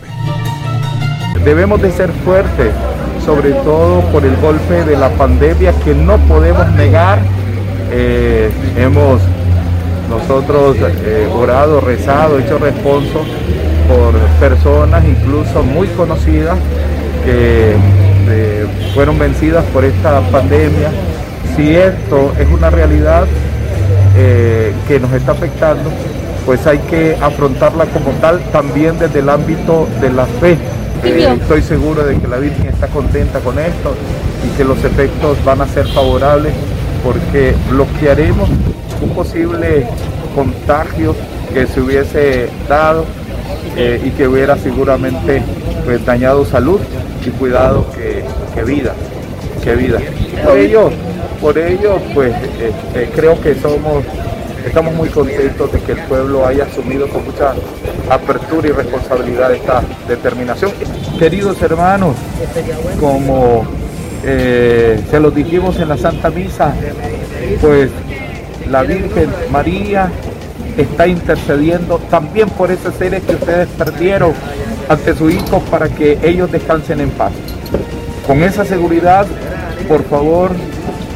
Debemos 1.44 1.82
de 1.82 1.92
ser 1.92 2.12
fuertes, 2.26 2.74
sobre 3.26 3.52
todo 3.52 4.02
por 4.12 4.26
el 4.26 4.36
golpe 4.38 4.84
de 4.84 4.98
la 4.98 5.10
pandemia 5.12 5.74
que 5.84 5.94
no 5.94 6.18
podemos 6.28 6.70
negar. 6.74 7.20
Eh, 7.90 8.50
hemos 8.78 9.22
nosotros 10.10 10.78
eh, 10.80 11.28
orado, 11.34 11.82
rezado, 11.82 12.40
hecho 12.40 12.58
responso 12.58 13.26
por 13.88 14.14
personas 14.40 15.04
incluso 15.06 15.64
muy 15.64 15.88
conocidas 15.90 16.58
que 17.24 17.76
eh, 18.30 18.66
fueron 18.94 19.18
vencidas 19.20 19.64
por 19.66 19.86
esta 19.86 20.22
pandemia. 20.32 20.92
Si 21.56 21.76
esto 21.76 22.34
es 22.40 22.48
una 22.50 22.70
realidad 22.70 23.26
eh, 24.16 24.74
que 24.88 25.00
nos 25.00 25.12
está 25.14 25.32
afectando, 25.32 25.90
pues 26.46 26.66
hay 26.66 26.80
que 26.80 27.18
afrontarla 27.22 27.86
como 27.86 28.12
tal 28.22 28.40
también 28.52 28.98
desde 29.00 29.20
el 29.20 29.30
ámbito 29.30 29.88
de 30.02 30.10
la 30.12 30.26
fe. 30.26 30.58
Eh, 31.04 31.38
estoy 31.40 31.62
seguro 31.62 32.04
de 32.04 32.18
que 32.18 32.28
la 32.28 32.38
Virgen 32.38 32.68
está 32.68 32.88
contenta 32.88 33.40
con 33.40 33.60
esto 33.60 33.94
y 34.46 34.58
que 34.58 34.64
los 34.64 34.84
efectos 34.84 35.38
van 35.46 35.62
a 35.62 35.68
ser 35.68 35.88
favorables 35.88 36.54
porque 37.04 37.54
bloquearemos 37.70 38.50
un 39.02 39.10
posible 39.10 39.88
contagio 40.36 41.16
que 41.54 41.68
se 41.68 41.82
hubiese 41.82 42.50
dado 42.68 43.06
eh, 43.76 44.02
y 44.04 44.10
que 44.12 44.28
hubiera 44.28 44.58
seguramente 44.58 45.42
pues, 45.86 46.06
dañado 46.06 46.46
salud 46.46 46.80
y 47.26 47.30
cuidado 47.32 47.86
que, 47.92 48.24
que 48.54 48.64
vida, 48.64 48.94
que 49.64 49.76
vida. 49.76 50.00
Por 50.44 50.58
ello, 50.58 50.90
por 51.42 51.58
ello 51.58 51.98
pues 52.14 52.34
este, 52.60 53.10
creo 53.12 53.40
que 53.42 53.56
somos, 53.56 54.04
estamos 54.66 54.94
muy 54.94 55.10
contentos 55.10 55.72
de 55.72 55.80
que 55.80 55.94
el 55.94 56.00
pueblo 56.00 56.46
haya 56.46 56.66
asumido 56.66 57.08
con 57.08 57.26
mucha 57.26 57.54
apertura 58.10 58.68
y 58.68 58.72
responsabilidad 58.72 59.54
esta 59.54 59.82
determinación. 60.08 60.72
Queridos 61.20 61.62
hermanos, 61.62 62.16
como 63.00 63.66
eh, 64.24 65.00
se 65.10 65.20
los 65.20 65.34
dijimos 65.34 65.80
en 65.80 65.90
la 65.90 65.98
Santa 65.98 66.30
Misa, 66.30 66.74
pues 67.62 67.92
la 68.70 68.84
Virgen 68.84 69.30
María 69.52 70.10
está 70.78 71.08
intercediendo 71.08 72.00
también 72.10 72.50
por 72.50 72.72
esos 72.72 72.94
seres 72.96 73.24
que 73.24 73.36
ustedes 73.36 73.68
perdieron 73.70 74.34
ante 74.90 75.16
su 75.16 75.30
hijo 75.30 75.60
para 75.72 75.90
que 75.90 76.18
ellos 76.24 76.52
descansen 76.52 77.02
en 77.02 77.10
paz. 77.12 77.32
Con 78.26 78.44
esa 78.44 78.66
seguridad, 78.66 79.26
por 79.88 80.04
favor, 80.04 80.52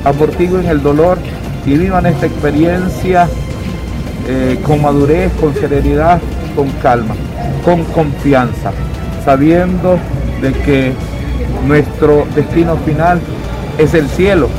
amortiguen 0.03 0.65
el 0.67 0.81
dolor 0.81 1.17
y 1.65 1.77
vivan 1.77 2.05
esta 2.05 2.25
experiencia 2.25 3.27
eh, 4.27 4.59
con 4.65 4.81
madurez, 4.81 5.31
con 5.39 5.53
serenidad, 5.53 6.19
con 6.55 6.69
calma, 6.81 7.15
con 7.63 7.83
confianza, 7.85 8.71
sabiendo 9.23 9.97
de 10.41 10.53
que 10.53 10.93
nuestro 11.65 12.25
destino 12.35 12.77
final 12.77 13.21
es 13.77 13.93
el 13.93 14.07
cielo. 14.09 14.49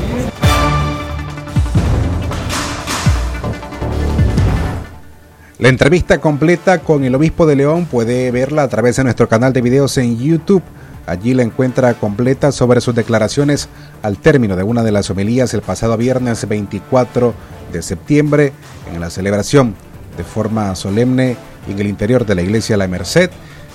La 5.59 5.69
entrevista 5.69 6.19
completa 6.19 6.79
con 6.79 7.05
el 7.05 7.15
obispo 7.15 7.45
de 7.45 7.55
León 7.55 7.85
puede 7.85 8.31
verla 8.31 8.63
a 8.63 8.67
través 8.67 8.97
de 8.97 9.05
nuestro 9.05 9.29
canal 9.29 9.53
de 9.53 9.61
videos 9.61 9.97
en 9.97 10.17
YouTube. 10.17 10.61
Allí 11.05 11.33
la 11.33 11.43
encuentra 11.43 11.93
completa 11.93 12.51
sobre 12.51 12.81
sus 12.81 12.93
declaraciones 12.95 13.69
al 14.01 14.17
término 14.17 14.57
de 14.57 14.63
una 14.63 14.83
de 14.83 14.91
las 14.91 15.09
homilías 15.09 15.53
el 15.53 15.61
pasado 15.61 15.95
viernes 15.95 16.47
24 16.47 17.33
de 17.71 17.81
septiembre 17.81 18.51
en 18.93 18.99
la 18.99 19.09
celebración 19.09 19.75
de 20.17 20.23
forma 20.23 20.75
solemne 20.75 21.37
en 21.69 21.79
el 21.79 21.87
interior 21.87 22.25
de 22.25 22.35
la 22.35 22.41
iglesia 22.41 22.75
La 22.75 22.87
Merced 22.87 23.29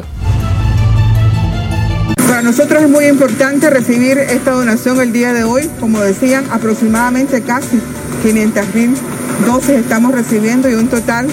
Para 2.28 2.42
nosotros 2.42 2.84
es 2.84 2.90
muy 2.90 3.06
importante 3.06 3.70
recibir 3.70 4.18
esta 4.18 4.52
donación 4.52 5.00
el 5.00 5.14
día 5.14 5.32
de 5.32 5.46
hoy. 5.46 5.70
Como 5.80 6.02
decían, 6.02 6.44
aproximadamente 6.52 7.44
casi 7.44 7.80
500 8.24 8.76
mil 8.76 8.98
dosis 9.46 9.72
estamos 9.72 10.14
recibiendo 10.14 10.70
y 10.70 10.76
un 10.76 10.88
total, 10.88 11.28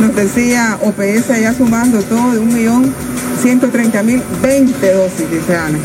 nos 0.00 0.14
decía 0.14 0.78
OPS 0.82 1.28
ya 1.40 1.54
sumando 1.54 2.02
todo 2.02 2.32
de 2.32 2.40
1.130.020 2.40 4.92
dosis, 4.94 5.30
dice 5.30 5.56
Ana. 5.56 5.78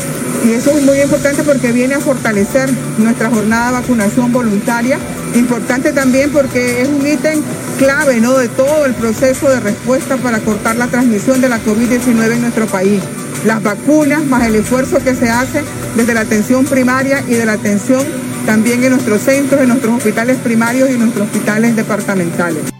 Y 0.46 0.52
eso 0.52 0.70
es 0.70 0.84
muy 0.84 1.00
importante 1.00 1.42
porque 1.42 1.72
viene 1.72 1.94
a 1.94 2.00
fortalecer 2.00 2.70
nuestra 2.98 3.30
jornada 3.30 3.68
de 3.68 3.72
vacunación 3.80 4.30
voluntaria. 4.32 4.98
Importante 5.34 5.92
también 5.92 6.30
porque 6.30 6.82
es 6.82 6.88
un 6.88 7.04
ítem 7.06 7.40
clave 7.78 8.20
¿no? 8.20 8.36
de 8.38 8.48
todo 8.48 8.86
el 8.86 8.94
proceso 8.94 9.50
de 9.50 9.60
respuesta 9.60 10.16
para 10.16 10.38
cortar 10.40 10.76
la 10.76 10.86
transmisión 10.86 11.40
de 11.40 11.48
la 11.48 11.60
COVID-19 11.60 12.32
en 12.32 12.42
nuestro 12.42 12.66
país 12.66 13.02
las 13.44 13.62
vacunas, 13.62 14.24
más 14.24 14.46
el 14.46 14.56
esfuerzo 14.56 14.98
que 15.02 15.14
se 15.14 15.28
hace 15.28 15.62
desde 15.96 16.14
la 16.14 16.20
atención 16.20 16.64
primaria 16.64 17.22
y 17.26 17.34
de 17.34 17.46
la 17.46 17.52
atención 17.52 18.04
también 18.48 18.82
en 18.82 18.92
nuestros 18.92 19.20
centros, 19.20 19.60
en 19.60 19.68
nuestros 19.68 19.98
hospitales 19.98 20.38
primarios 20.38 20.88
y 20.88 20.94
en 20.94 21.00
nuestros 21.00 21.26
hospitales 21.26 21.76
departamentales. 21.76 22.77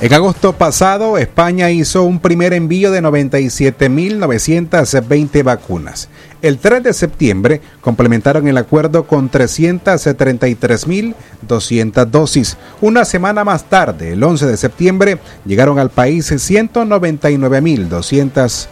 En 0.00 0.14
agosto 0.14 0.52
pasado, 0.52 1.18
España 1.18 1.72
hizo 1.72 2.04
un 2.04 2.20
primer 2.20 2.52
envío 2.52 2.92
de 2.92 3.02
97.920 3.02 5.42
vacunas. 5.42 6.08
El 6.40 6.58
3 6.58 6.84
de 6.84 6.92
septiembre 6.92 7.60
complementaron 7.80 8.46
el 8.46 8.58
acuerdo 8.58 9.08
con 9.08 9.28
333.200 9.28 12.06
dosis. 12.06 12.56
Una 12.80 13.04
semana 13.04 13.42
más 13.42 13.64
tarde, 13.64 14.12
el 14.12 14.22
11 14.22 14.46
de 14.46 14.56
septiembre, 14.56 15.18
llegaron 15.44 15.80
al 15.80 15.90
país 15.90 16.30
199.200 16.30 18.68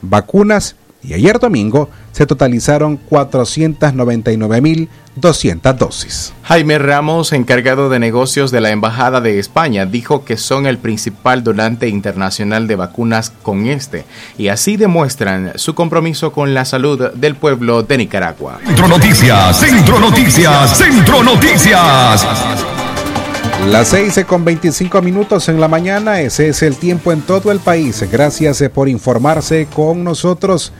vacunas 0.00 0.76
y 1.02 1.14
ayer 1.14 1.38
domingo 1.38 1.88
se 2.12 2.26
totalizaron 2.26 2.98
499.200 3.08 5.74
dosis. 5.74 6.32
Jaime 6.42 6.78
Ramos, 6.78 7.32
encargado 7.32 7.88
de 7.88 7.98
negocios 7.98 8.50
de 8.50 8.60
la 8.60 8.70
Embajada 8.70 9.20
de 9.20 9.38
España, 9.38 9.86
dijo 9.86 10.24
que 10.24 10.36
son 10.36 10.66
el 10.66 10.78
principal 10.78 11.42
donante 11.42 11.88
internacional 11.88 12.66
de 12.66 12.76
vacunas 12.76 13.32
con 13.42 13.66
este 13.66 14.04
y 14.36 14.48
así 14.48 14.76
demuestran 14.76 15.52
su 15.56 15.74
compromiso 15.74 16.32
con 16.32 16.54
la 16.54 16.64
salud 16.64 17.12
del 17.12 17.36
pueblo 17.36 17.82
de 17.82 17.98
Nicaragua. 17.98 18.58
Centro 18.64 18.88
Noticias, 18.88 19.58
Centro 19.58 20.00
Noticias, 20.00 20.76
Centro 20.76 21.22
Noticias. 21.22 22.26
Las 23.68 23.88
6 23.88 24.24
con 24.26 24.44
25 24.44 25.02
minutos 25.02 25.48
en 25.48 25.60
la 25.60 25.68
mañana, 25.68 26.20
ese 26.20 26.48
es 26.48 26.62
el 26.62 26.76
tiempo 26.76 27.12
en 27.12 27.20
todo 27.20 27.52
el 27.52 27.60
país. 27.60 28.02
Gracias 28.10 28.64
por 28.72 28.88
informarse 28.88 29.66
con 29.66 30.02
nosotros. 30.02 30.72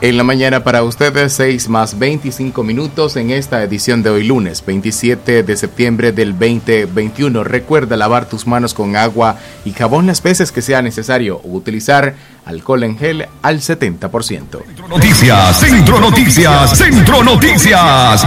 En 0.00 0.16
la 0.16 0.24
mañana 0.24 0.64
para 0.64 0.82
ustedes, 0.82 1.34
6 1.34 1.68
más 1.68 2.00
25 2.00 2.64
minutos 2.64 3.14
en 3.14 3.30
esta 3.30 3.62
edición 3.62 4.02
de 4.02 4.10
hoy 4.10 4.24
lunes 4.24 4.64
27 4.66 5.44
de 5.44 5.56
septiembre 5.56 6.10
del 6.10 6.32
2021. 6.32 7.44
Recuerda 7.44 7.96
lavar 7.96 8.28
tus 8.28 8.48
manos 8.48 8.74
con 8.74 8.96
agua 8.96 9.38
y 9.64 9.70
jabón 9.70 10.08
las 10.08 10.20
veces 10.20 10.50
que 10.50 10.62
sea 10.62 10.82
necesario 10.82 11.36
o 11.44 11.48
utilizar 11.52 12.16
alcohol 12.44 12.82
en 12.82 12.98
gel 12.98 13.28
al 13.40 13.60
70%. 13.60 14.88
Noticias, 14.88 15.60
Centro 15.60 16.00
Noticias, 16.00 16.76
Centro 16.76 17.22
Noticias. 17.22 18.26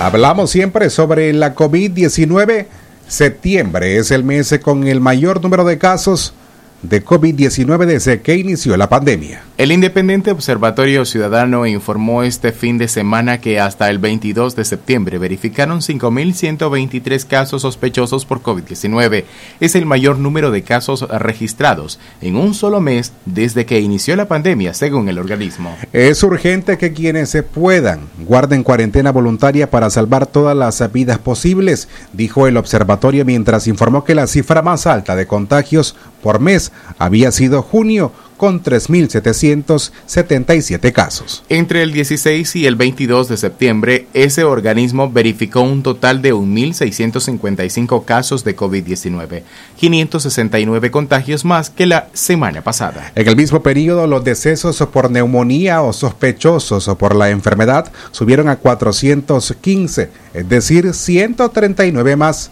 Hablamos 0.00 0.52
siempre 0.52 0.90
sobre 0.90 1.32
la 1.32 1.56
COVID-19. 1.56 2.66
Septiembre 3.08 3.96
es 3.96 4.12
el 4.12 4.22
mes 4.22 4.60
con 4.62 4.86
el 4.86 5.00
mayor 5.00 5.42
número 5.42 5.64
de 5.64 5.76
casos 5.76 6.34
de 6.82 7.04
COVID-19 7.04 7.84
desde 7.84 8.20
que 8.20 8.36
inició 8.36 8.76
la 8.76 8.88
pandemia. 8.88 9.47
El 9.58 9.72
Independiente 9.72 10.30
Observatorio 10.30 11.04
Ciudadano 11.04 11.66
informó 11.66 12.22
este 12.22 12.52
fin 12.52 12.78
de 12.78 12.86
semana 12.86 13.40
que 13.40 13.58
hasta 13.58 13.90
el 13.90 13.98
22 13.98 14.54
de 14.54 14.64
septiembre 14.64 15.18
verificaron 15.18 15.80
5.123 15.80 17.26
casos 17.26 17.62
sospechosos 17.62 18.24
por 18.24 18.40
COVID-19. 18.40 19.24
Es 19.58 19.74
el 19.74 19.84
mayor 19.84 20.20
número 20.20 20.52
de 20.52 20.62
casos 20.62 21.08
registrados 21.08 21.98
en 22.20 22.36
un 22.36 22.54
solo 22.54 22.80
mes 22.80 23.12
desde 23.24 23.66
que 23.66 23.80
inició 23.80 24.14
la 24.14 24.28
pandemia, 24.28 24.74
según 24.74 25.08
el 25.08 25.18
organismo. 25.18 25.76
Es 25.92 26.22
urgente 26.22 26.78
que 26.78 26.92
quienes 26.92 27.28
se 27.28 27.42
puedan 27.42 28.02
guarden 28.20 28.62
cuarentena 28.62 29.10
voluntaria 29.10 29.68
para 29.68 29.90
salvar 29.90 30.28
todas 30.28 30.56
las 30.56 30.92
vidas 30.92 31.18
posibles, 31.18 31.88
dijo 32.12 32.46
el 32.46 32.58
observatorio 32.58 33.24
mientras 33.24 33.66
informó 33.66 34.04
que 34.04 34.14
la 34.14 34.28
cifra 34.28 34.62
más 34.62 34.86
alta 34.86 35.16
de 35.16 35.26
contagios 35.26 35.96
por 36.22 36.38
mes 36.38 36.70
había 36.98 37.32
sido 37.32 37.62
junio 37.62 38.12
con 38.38 38.62
3.777 38.62 40.92
casos. 40.92 41.44
Entre 41.50 41.82
el 41.82 41.92
16 41.92 42.56
y 42.56 42.66
el 42.66 42.76
22 42.76 43.28
de 43.28 43.36
septiembre, 43.36 44.06
ese 44.14 44.44
organismo 44.44 45.10
verificó 45.10 45.60
un 45.60 45.82
total 45.82 46.22
de 46.22 46.32
1.655 46.32 48.06
casos 48.06 48.44
de 48.44 48.56
COVID-19, 48.56 49.42
569 49.76 50.90
contagios 50.90 51.44
más 51.44 51.68
que 51.68 51.84
la 51.84 52.08
semana 52.14 52.62
pasada. 52.62 53.12
En 53.14 53.28
el 53.28 53.36
mismo 53.36 53.62
periodo, 53.62 54.06
los 54.06 54.24
decesos 54.24 54.78
por 54.90 55.10
neumonía 55.10 55.82
o 55.82 55.92
sospechosos 55.92 56.88
por 56.98 57.14
la 57.14 57.28
enfermedad 57.28 57.92
subieron 58.12 58.48
a 58.48 58.56
415, 58.56 60.08
es 60.32 60.48
decir, 60.48 60.94
139 60.94 62.16
más 62.16 62.50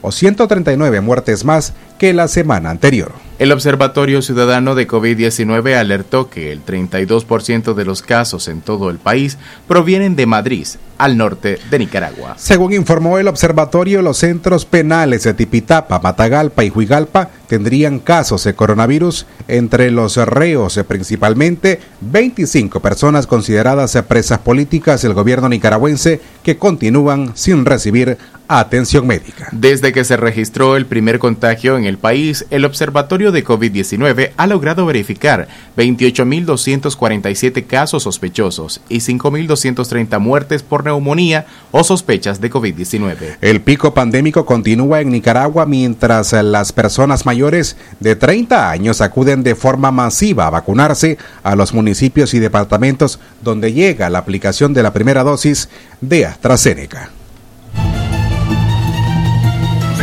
o 0.00 0.12
139 0.12 1.00
muertes 1.00 1.44
más 1.44 1.72
que 1.98 2.12
la 2.12 2.28
semana 2.28 2.70
anterior. 2.70 3.12
El 3.38 3.52
Observatorio 3.52 4.20
Ciudadano 4.20 4.74
de 4.74 4.88
COVID-19 4.88 5.76
alertó 5.76 6.28
que 6.28 6.50
el 6.50 6.64
32% 6.64 7.74
de 7.74 7.84
los 7.84 8.02
casos 8.02 8.48
en 8.48 8.62
todo 8.62 8.90
el 8.90 8.98
país 8.98 9.38
provienen 9.68 10.16
de 10.16 10.26
Madrid, 10.26 10.66
al 10.98 11.16
norte 11.16 11.60
de 11.70 11.78
Nicaragua. 11.78 12.34
Según 12.36 12.72
informó 12.72 13.16
el 13.18 13.28
observatorio, 13.28 14.02
los 14.02 14.18
centros 14.18 14.64
penales 14.64 15.22
de 15.22 15.34
Tipitapa, 15.34 16.00
Matagalpa 16.00 16.64
y 16.64 16.70
Huigalpa 16.70 17.30
tendrían 17.46 18.00
casos 18.00 18.42
de 18.42 18.54
coronavirus 18.54 19.26
entre 19.46 19.92
los 19.92 20.16
reos, 20.16 20.80
principalmente 20.88 21.78
25 22.00 22.80
personas 22.80 23.28
consideradas 23.28 23.96
presas 24.08 24.40
políticas 24.40 25.02
del 25.02 25.14
gobierno 25.14 25.48
nicaragüense 25.48 26.20
que 26.42 26.58
continúan 26.58 27.36
sin 27.36 27.64
recibir 27.64 28.18
atención 28.48 29.06
médica. 29.06 29.48
Desde 29.52 29.92
que 29.92 30.04
se 30.04 30.16
registró 30.16 30.76
el 30.76 30.86
primer 30.86 31.18
contagio 31.18 31.76
en 31.76 31.84
el 31.88 31.98
país, 31.98 32.46
el 32.50 32.64
Observatorio 32.64 33.32
de 33.32 33.44
COVID-19 33.44 34.30
ha 34.36 34.46
logrado 34.46 34.86
verificar 34.86 35.48
28.247 35.76 37.66
casos 37.66 38.04
sospechosos 38.04 38.80
y 38.88 38.98
5.230 38.98 40.18
muertes 40.20 40.62
por 40.62 40.84
neumonía 40.84 41.46
o 41.70 41.82
sospechas 41.82 42.40
de 42.40 42.50
COVID-19. 42.50 43.38
El 43.40 43.60
pico 43.60 43.94
pandémico 43.94 44.46
continúa 44.46 45.00
en 45.00 45.10
Nicaragua 45.10 45.66
mientras 45.66 46.32
las 46.32 46.72
personas 46.72 47.26
mayores 47.26 47.76
de 48.00 48.14
30 48.14 48.70
años 48.70 49.00
acuden 49.00 49.42
de 49.42 49.54
forma 49.54 49.90
masiva 49.90 50.46
a 50.46 50.50
vacunarse 50.50 51.18
a 51.42 51.56
los 51.56 51.74
municipios 51.74 52.34
y 52.34 52.38
departamentos 52.38 53.18
donde 53.42 53.72
llega 53.72 54.10
la 54.10 54.18
aplicación 54.18 54.74
de 54.74 54.82
la 54.82 54.92
primera 54.92 55.24
dosis 55.24 55.68
de 56.00 56.26
AstraZeneca. 56.26 57.10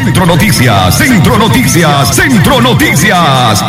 Centro 0.06 0.28
Noticias, 0.28 0.98
Centro 1.00 1.38
Noticias, 1.39 2.15
Centro 2.15 2.62
Noticias. 2.62 3.63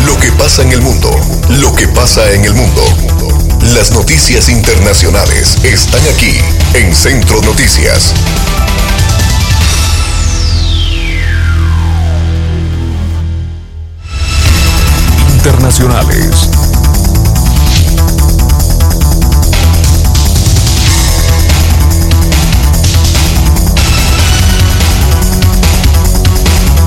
Lo 0.07 0.19
que 0.19 0.31
pasa 0.31 0.63
en 0.63 0.71
el 0.71 0.81
mundo, 0.81 1.11
lo 1.61 1.75
que 1.75 1.87
pasa 1.89 2.33
en 2.33 2.45
el 2.45 2.53
mundo. 2.53 2.81
Las 3.75 3.91
noticias 3.91 4.49
internacionales 4.49 5.63
están 5.63 6.01
aquí 6.15 6.39
en 6.73 6.95
Centro 6.95 7.39
Noticias. 7.43 8.15
Internacionales. 15.63 16.49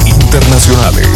Internacionales. 0.05 1.09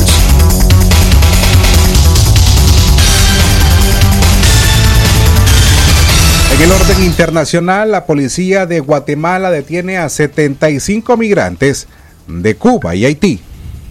En 6.55 6.63
el 6.63 6.73
orden 6.73 7.05
internacional, 7.05 7.91
la 7.91 8.07
policía 8.07 8.65
de 8.65 8.81
Guatemala 8.81 9.51
detiene 9.51 9.99
a 9.99 10.09
75 10.09 11.19
migrantes 11.19 11.89
de 12.27 12.57
Cuba 12.57 12.95
y 12.95 13.05
Haití. 13.05 13.43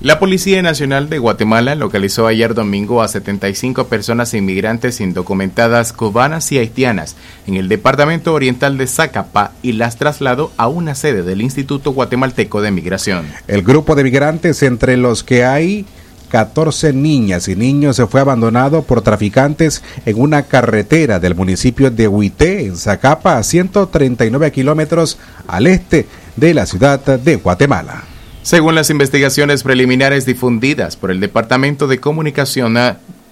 La 0.01 0.17
Policía 0.17 0.61
Nacional 0.61 1.09
de 1.09 1.17
Guatemala 1.17 1.75
localizó 1.75 2.25
ayer 2.25 2.53
domingo 2.53 3.01
a 3.01 3.09
75 3.09 3.87
personas 3.87 4.33
inmigrantes 4.33 5.01
indocumentadas 5.01 5.91
cubanas 5.91 6.53
y 6.53 6.57
haitianas 6.57 7.17
en 7.47 7.55
el 7.55 7.67
departamento 7.67 8.33
oriental 8.33 8.77
de 8.77 8.87
Zacapa 8.87 9.51
y 9.61 9.73
las 9.73 9.97
trasladó 9.97 10.53
a 10.55 10.69
una 10.69 10.95
sede 10.95 11.23
del 11.23 11.41
Instituto 11.41 11.91
Guatemalteco 11.91 12.61
de 12.61 12.71
Migración. 12.71 13.25
El 13.49 13.61
grupo 13.61 13.93
de 13.95 14.05
migrantes, 14.05 14.63
entre 14.63 14.95
los 14.95 15.25
que 15.25 15.43
hay 15.43 15.85
14 16.29 16.93
niñas 16.93 17.49
y 17.49 17.57
niños, 17.57 17.97
se 17.97 18.07
fue 18.07 18.21
abandonado 18.21 18.83
por 18.83 19.01
traficantes 19.01 19.83
en 20.05 20.17
una 20.17 20.43
carretera 20.43 21.19
del 21.19 21.35
municipio 21.35 21.91
de 21.91 22.07
Huité, 22.07 22.67
en 22.67 22.77
Zacapa, 22.77 23.35
a 23.37 23.43
139 23.43 24.49
kilómetros 24.53 25.17
al 25.45 25.67
este 25.67 26.07
de 26.37 26.53
la 26.53 26.65
ciudad 26.65 27.01
de 27.01 27.35
Guatemala. 27.35 28.08
Según 28.41 28.73
las 28.73 28.89
investigaciones 28.89 29.63
preliminares 29.63 30.25
difundidas 30.25 30.95
por 30.95 31.11
el 31.11 31.19
Departamento 31.19 31.87
de 31.87 31.99
Comunicación 31.99 32.77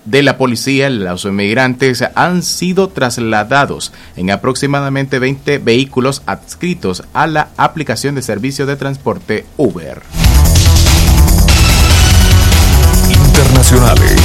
de 0.03 0.21
la 0.21 0.37
Policía, 0.37 0.89
los 0.89 1.23
inmigrantes 1.23 2.03
han 2.13 2.43
sido 2.43 2.89
trasladados 2.89 3.93
en 4.17 4.31
aproximadamente 4.31 5.19
20 5.19 5.59
vehículos 5.59 6.23
adscritos 6.25 7.03
a 7.13 7.25
la 7.25 7.49
aplicación 7.55 8.15
de 8.15 8.21
servicio 8.21 8.65
de 8.65 8.75
transporte 8.75 9.45
Uber. 9.55 10.01
Internacionales. 13.09 14.21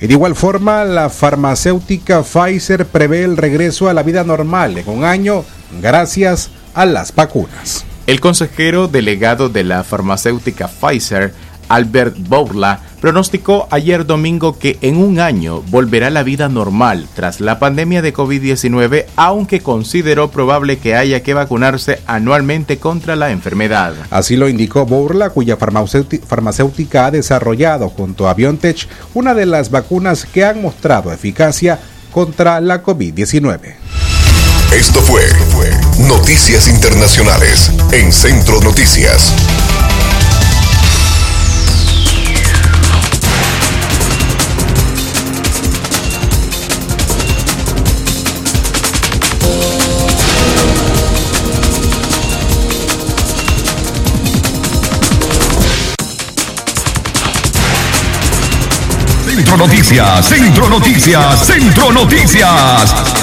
Y 0.00 0.06
de 0.06 0.12
igual 0.12 0.36
forma, 0.36 0.84
la 0.84 1.10
farmacéutica 1.10 2.22
Pfizer 2.22 2.86
prevé 2.86 3.24
el 3.24 3.36
regreso 3.36 3.88
a 3.88 3.94
la 3.94 4.04
vida 4.04 4.22
normal 4.22 4.78
en 4.78 4.88
un 4.88 5.04
año 5.04 5.44
gracias 5.82 6.50
a 6.74 6.86
las 6.86 7.12
vacunas. 7.14 7.84
El 8.06 8.20
consejero 8.20 8.86
delegado 8.86 9.48
de 9.48 9.64
la 9.64 9.82
farmacéutica 9.82 10.68
Pfizer, 10.68 11.34
Albert 11.68 12.16
Bourla, 12.16 12.80
pronosticó 13.00 13.66
ayer 13.72 14.06
domingo 14.06 14.60
que 14.60 14.78
en 14.80 14.98
un 14.98 15.18
año 15.18 15.60
volverá 15.62 16.08
la 16.10 16.22
vida 16.22 16.48
normal 16.48 17.08
tras 17.16 17.40
la 17.40 17.58
pandemia 17.58 18.02
de 18.02 18.14
COVID-19, 18.14 19.06
aunque 19.16 19.58
consideró 19.58 20.30
probable 20.30 20.78
que 20.78 20.94
haya 20.94 21.24
que 21.24 21.34
vacunarse 21.34 21.98
anualmente 22.06 22.78
contra 22.78 23.16
la 23.16 23.32
enfermedad. 23.32 23.94
Así 24.10 24.36
lo 24.36 24.48
indicó 24.48 24.86
Bourla, 24.86 25.30
cuya 25.30 25.56
farmacéutica 25.56 27.06
ha 27.06 27.10
desarrollado 27.10 27.88
junto 27.88 28.28
a 28.28 28.34
BioNTech 28.34 28.86
una 29.14 29.34
de 29.34 29.46
las 29.46 29.72
vacunas 29.72 30.26
que 30.26 30.44
han 30.44 30.62
mostrado 30.62 31.12
eficacia 31.12 31.80
contra 32.12 32.60
la 32.60 32.84
COVID-19. 32.84 33.74
Esto 34.76 35.00
fue 35.00 35.22
Noticias 36.00 36.68
Internacionales 36.68 37.72
en 37.92 38.12
Centro 38.12 38.60
Noticias. 38.60 39.32
Centro 59.24 59.56
Noticias, 59.56 60.26
Centro 60.26 60.68
Noticias, 60.68 61.46
Centro 61.46 61.92
Noticias. 61.92 63.16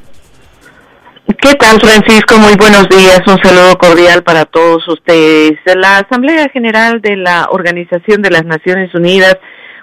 ¿Qué 1.26 1.54
tal, 1.54 1.80
Francisco? 1.80 2.36
Muy 2.36 2.54
buenos 2.58 2.86
días. 2.90 3.22
Un 3.26 3.38
saludo 3.42 3.78
cordial 3.78 4.22
para 4.22 4.44
todos 4.44 4.86
ustedes. 4.88 5.58
La 5.74 5.98
Asamblea 5.98 6.50
General 6.52 7.00
de 7.00 7.16
la 7.16 7.48
Organización 7.50 8.20
de 8.20 8.30
las 8.30 8.44
Naciones 8.44 8.94
Unidas 8.94 9.38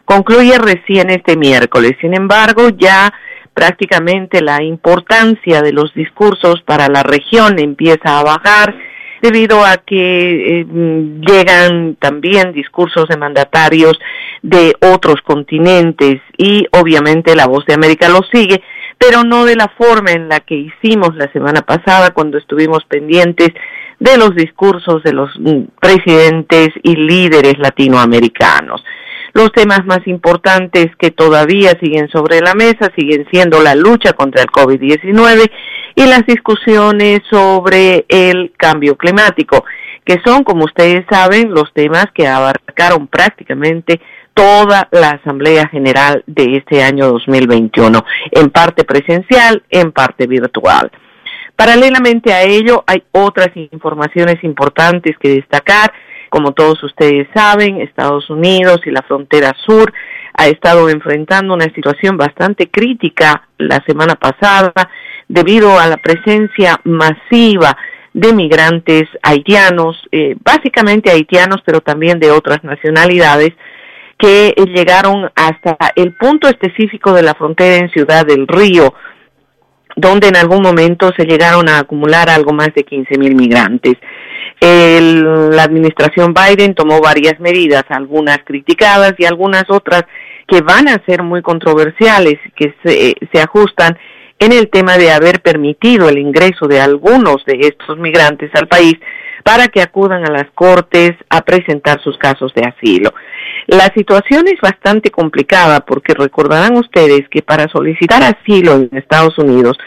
concluye 0.06 0.56
recién 0.60 1.10
este 1.10 1.36
miércoles. 1.38 1.94
Sin 2.00 2.14
embargo, 2.14 2.70
ya 2.70 3.12
prácticamente 3.56 4.42
la 4.42 4.62
importancia 4.62 5.64
de 5.64 5.74
los 5.74 5.92
discursos 5.96 6.62
para 6.64 6.88
la 6.90 7.02
región 7.02 7.58
empieza 7.58 8.20
a 8.20 8.24
bajar 8.24 8.76
debido 9.24 9.66
a 9.66 9.78
que 9.78 10.60
eh, 10.60 10.66
llegan 11.28 11.96
también 11.96 12.54
discursos 12.54 13.08
de 13.08 13.18
mandatarios 13.18 14.00
de 14.44 14.76
otros 14.80 15.16
continentes 15.24 16.22
y 16.38 16.68
obviamente 16.72 17.36
la 17.36 17.48
voz 17.48 17.66
de 17.66 17.74
América 17.74 18.10
lo 18.10 18.20
sigue 18.32 18.62
pero 19.02 19.24
no 19.24 19.46
de 19.46 19.56
la 19.56 19.68
forma 19.68 20.12
en 20.12 20.30
la 20.30 20.42
que 20.42 20.54
hicimos 20.54 21.16
la 21.16 21.32
semana 21.32 21.64
pasada 21.64 22.12
cuando 22.12 22.38
estuvimos 22.38 22.86
pendientes 22.86 23.50
de 24.00 24.16
los 24.16 24.36
discursos 24.36 25.02
de 25.02 25.12
los 25.12 25.32
mm, 25.40 25.64
presidentes 25.82 26.70
y 26.84 26.96
líderes 26.96 27.58
latinoamericanos. 27.58 28.84
Los 29.34 29.52
temas 29.54 29.84
más 29.88 30.06
importantes 30.06 30.96
que 31.00 31.10
todavía 31.10 31.72
siguen 31.82 32.10
sobre 32.10 32.42
la 32.42 32.54
mesa 32.54 32.92
siguen 32.96 33.26
siendo 33.32 33.60
la 33.64 33.74
lucha 33.74 34.14
contra 34.14 34.44
el 34.44 34.50
COVID-19 34.50 35.52
y 35.96 36.06
las 36.06 36.24
discusiones 36.28 37.22
sobre 37.28 38.06
el 38.08 38.54
cambio 38.56 38.98
climático, 38.98 39.66
que 40.06 40.22
son, 40.24 40.44
como 40.44 40.66
ustedes 40.66 41.06
saben, 41.10 41.52
los 41.52 41.74
temas 41.74 42.06
que 42.14 42.28
abarcaron 42.28 43.08
prácticamente 43.08 44.00
toda 44.34 44.88
la 44.92 45.12
Asamblea 45.12 45.68
General 45.68 46.24
de 46.28 46.58
este 46.58 46.84
año 46.84 47.08
2021, 47.08 48.04
en 48.32 48.50
parte 48.50 48.84
presencial, 48.84 49.64
en 49.70 49.92
parte 49.92 50.28
virtual. 50.28 50.92
Paralelamente 51.56 52.34
a 52.34 52.44
ello, 52.44 52.84
hay 52.88 53.04
otras 53.12 53.50
informaciones 53.56 54.44
importantes 54.44 55.16
que 55.20 55.30
destacar. 55.30 55.94
Como 56.30 56.54
todos 56.54 56.82
ustedes 56.84 57.28
saben, 57.36 57.82
Estados 57.82 58.30
Unidos 58.30 58.82
y 58.86 58.92
la 58.92 59.02
frontera 59.02 59.54
sur 59.66 59.94
ha 60.34 60.48
estado 60.48 60.90
enfrentando 60.90 61.54
una 61.54 61.66
situación 61.76 62.18
bastante 62.18 62.70
crítica 62.70 63.48
la 63.58 63.84
semana 63.86 64.16
pasada 64.16 64.72
debido 65.28 65.80
a 65.80 65.88
la 65.88 65.98
presencia 65.98 66.80
masiva 66.84 67.78
de 68.14 68.34
migrantes 68.34 69.04
haitianos, 69.22 69.96
eh, 70.12 70.36
básicamente 70.44 71.12
haitianos, 71.12 71.62
pero 71.66 71.82
también 71.82 72.20
de 72.20 72.32
otras 72.32 72.64
nacionalidades, 72.64 73.52
que 74.22 74.54
llegaron 74.68 75.32
hasta 75.36 75.78
el 75.96 76.14
punto 76.14 76.48
específico 76.48 77.12
de 77.14 77.24
la 77.24 77.34
frontera 77.34 77.78
en 77.78 77.90
Ciudad 77.90 78.26
del 78.26 78.48
Río, 78.48 78.94
donde 79.96 80.28
en 80.28 80.38
algún 80.38 80.62
momento 80.62 81.12
se 81.18 81.26
llegaron 81.26 81.68
a 81.68 81.80
acumular 81.80 82.30
algo 82.30 82.54
más 82.54 82.70
de 82.76 82.84
15 82.84 83.18
mil 83.18 83.36
migrantes. 83.36 83.96
El, 84.60 85.50
la 85.50 85.64
administración 85.64 86.36
Biden 86.36 86.76
tomó 86.76 87.02
varias 87.02 87.40
medidas, 87.40 87.84
algunas 87.90 88.38
criticadas 88.46 89.16
y 89.18 89.26
algunas 89.26 89.66
otras 89.70 90.04
que 90.48 90.62
van 90.62 90.88
a 90.88 91.02
ser 91.06 91.24
muy 91.24 91.42
controversiales, 91.42 92.36
que 92.56 92.76
se, 92.84 93.16
se 93.34 93.42
ajustan 93.42 93.98
en 94.38 94.52
el 94.52 94.70
tema 94.70 94.98
de 94.98 95.12
haber 95.12 95.42
permitido 95.42 96.10
el 96.10 96.20
ingreso 96.20 96.68
de 96.68 96.80
algunos 96.80 97.44
de 97.46 97.58
estos 97.62 97.98
migrantes 97.98 98.52
al 98.54 98.68
país 98.68 98.94
para 99.44 99.68
que 99.68 99.82
acudan 99.82 100.26
a 100.26 100.32
las 100.32 100.50
cortes 100.54 101.12
a 101.30 101.42
presentar 101.42 102.02
sus 102.02 102.18
casos 102.18 102.54
de 102.54 102.64
asilo. 102.64 103.14
La 103.68 103.92
situación 103.96 104.48
es 104.48 104.60
bastante 104.62 105.12
complicada 105.12 105.82
porque 105.82 106.14
recordarán 106.14 106.78
ustedes 106.78 107.28
que 107.30 107.42
para 107.42 107.68
solicitar 107.68 108.24
asilo 108.24 108.74
en 108.74 108.90
Estados 108.94 109.38
Unidos 109.38 109.78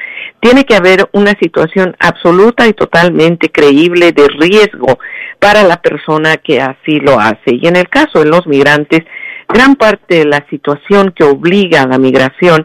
tiene 0.41 0.65
que 0.65 0.77
haber 0.77 1.09
una 1.13 1.33
situación 1.41 1.97
absoluta 1.99 2.67
y 2.67 2.73
totalmente 2.73 3.51
creíble 3.51 4.13
de 4.13 4.29
riesgo 4.29 4.99
para 5.39 5.63
la 5.63 5.81
persona 5.81 6.37
que 6.37 6.61
así 6.61 7.01
lo 7.01 7.19
hace. 7.19 7.55
Y 7.61 7.67
en 7.67 7.77
el 7.77 7.89
caso 7.89 8.21
de 8.21 8.27
los 8.27 8.47
migrantes, 8.47 9.01
gran 9.49 9.77
parte 9.77 10.21
de 10.21 10.25
la 10.25 10.45
situación 10.51 11.13
que 11.15 11.25
obliga 11.25 11.83
a 11.83 11.87
la 11.87 11.99
migración 11.99 12.65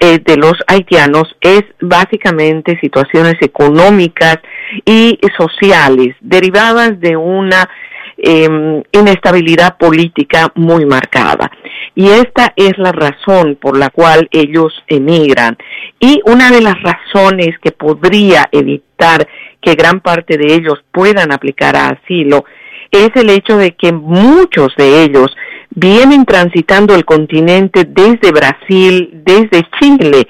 eh, 0.00 0.18
de 0.24 0.36
los 0.36 0.54
haitianos 0.66 1.36
es 1.40 1.62
básicamente 1.80 2.78
situaciones 2.80 3.34
económicas 3.40 4.38
y 4.84 5.18
sociales 5.36 6.14
derivadas 6.20 7.00
de 7.00 7.16
una 7.16 7.68
eh, 8.16 8.82
inestabilidad 8.92 9.76
política 9.76 10.52
muy 10.54 10.84
marcada. 10.86 11.50
Y 11.94 12.08
esta 12.08 12.52
es 12.56 12.76
la 12.76 12.92
razón 12.92 13.56
por 13.60 13.76
la 13.76 13.90
cual 13.90 14.28
ellos 14.30 14.72
emigran. 14.86 15.56
Y 16.00 16.20
una 16.24 16.50
de 16.50 16.60
las 16.60 16.76
razones 16.82 17.58
que 17.62 17.72
podría 17.72 18.48
evitar 18.52 19.28
que 19.60 19.74
gran 19.74 20.00
parte 20.00 20.36
de 20.36 20.54
ellos 20.54 20.78
puedan 20.92 21.32
aplicar 21.32 21.76
a 21.76 21.88
asilo 21.88 22.44
es 22.90 23.10
el 23.14 23.30
hecho 23.30 23.56
de 23.56 23.72
que 23.72 23.92
muchos 23.92 24.74
de 24.76 25.02
ellos 25.04 25.36
vienen 25.70 26.24
transitando 26.24 26.94
el 26.94 27.04
continente 27.04 27.84
desde 27.84 28.32
Brasil, 28.32 29.10
desde 29.24 29.66
Chile. 29.80 30.28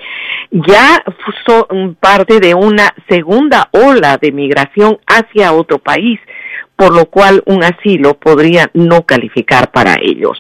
Ya 0.51 1.03
son 1.47 1.97
parte 2.01 2.41
de 2.41 2.55
una 2.55 2.95
segunda 3.09 3.69
ola 3.73 4.19
de 4.19 4.33
migración 4.33 4.99
hacia 5.07 5.53
otro 5.53 5.79
país 5.79 6.19
por 6.79 6.95
lo 6.95 7.07
cual 7.07 7.43
un 7.47 7.65
asilo 7.65 8.15
podría 8.15 8.71
no 8.73 9.03
calificar 9.05 9.73
para 9.73 9.97
ellos. 10.01 10.39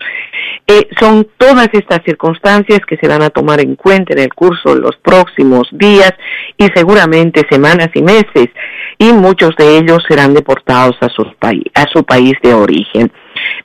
Eh, 0.69 0.87
son 1.01 1.27
todas 1.37 1.69
estas 1.73 2.01
circunstancias 2.05 2.79
que 2.87 2.97
se 2.97 3.09
van 3.09 3.23
a 3.23 3.31
tomar 3.31 3.61
en 3.61 3.75
cuenta 3.75 4.13
en 4.13 4.21
el 4.21 4.33
curso 4.33 4.73
de 4.73 4.81
los 4.81 4.95
próximos 4.99 5.69
días 5.73 6.13
y 6.57 6.69
seguramente 6.77 7.45
semanas 7.51 7.89
y 7.93 8.03
meses, 8.03 8.51
y 8.99 9.13
muchos 9.13 9.57
de 9.57 9.79
ellos 9.79 10.05
serán 10.09 10.33
deportados 10.33 10.97
a 11.01 11.09
su, 11.09 11.23
a 11.23 11.87
su 11.93 12.05
país 12.05 12.35
de 12.41 12.55
origen. 12.55 13.11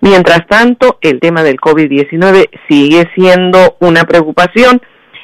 Mientras 0.01 0.45
tanto, 0.47 0.97
el 1.01 1.19
tema 1.19 1.43
del 1.43 1.57
COVID-19 1.57 2.49
sigue 2.67 3.09
siendo 3.15 3.77
una 3.79 4.03
preocupación. 4.03 4.81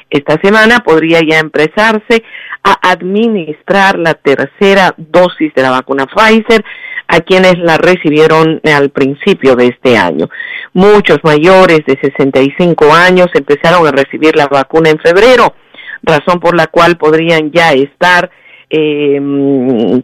Esta 0.08 0.40
semana 0.42 0.80
podría 0.80 1.20
ya 1.20 1.38
empezarse 1.38 2.24
a 2.64 2.90
administrar 2.90 3.98
la 3.98 4.14
tercera 4.14 4.94
dosis 4.96 5.54
de 5.54 5.62
la 5.62 5.70
vacuna 5.70 6.06
Pfizer 6.06 6.64
a 7.06 7.20
quienes 7.20 7.58
la 7.58 7.76
recibieron 7.76 8.60
al 8.64 8.90
principio 8.90 9.56
de 9.56 9.68
este 9.68 9.96
año. 9.96 10.28
Muchos 10.72 11.18
mayores 11.24 11.80
de 11.86 11.98
65 12.00 12.92
años 12.94 13.28
empezaron 13.34 13.86
a 13.86 13.90
recibir 13.90 14.36
la 14.36 14.46
vacuna 14.46 14.90
en 14.90 14.98
febrero, 14.98 15.54
razón 16.02 16.38
por 16.38 16.56
la 16.56 16.68
cual 16.68 16.96
podrían 16.96 17.50
ya 17.50 17.72
estar 17.72 18.30
eh, 18.70 19.20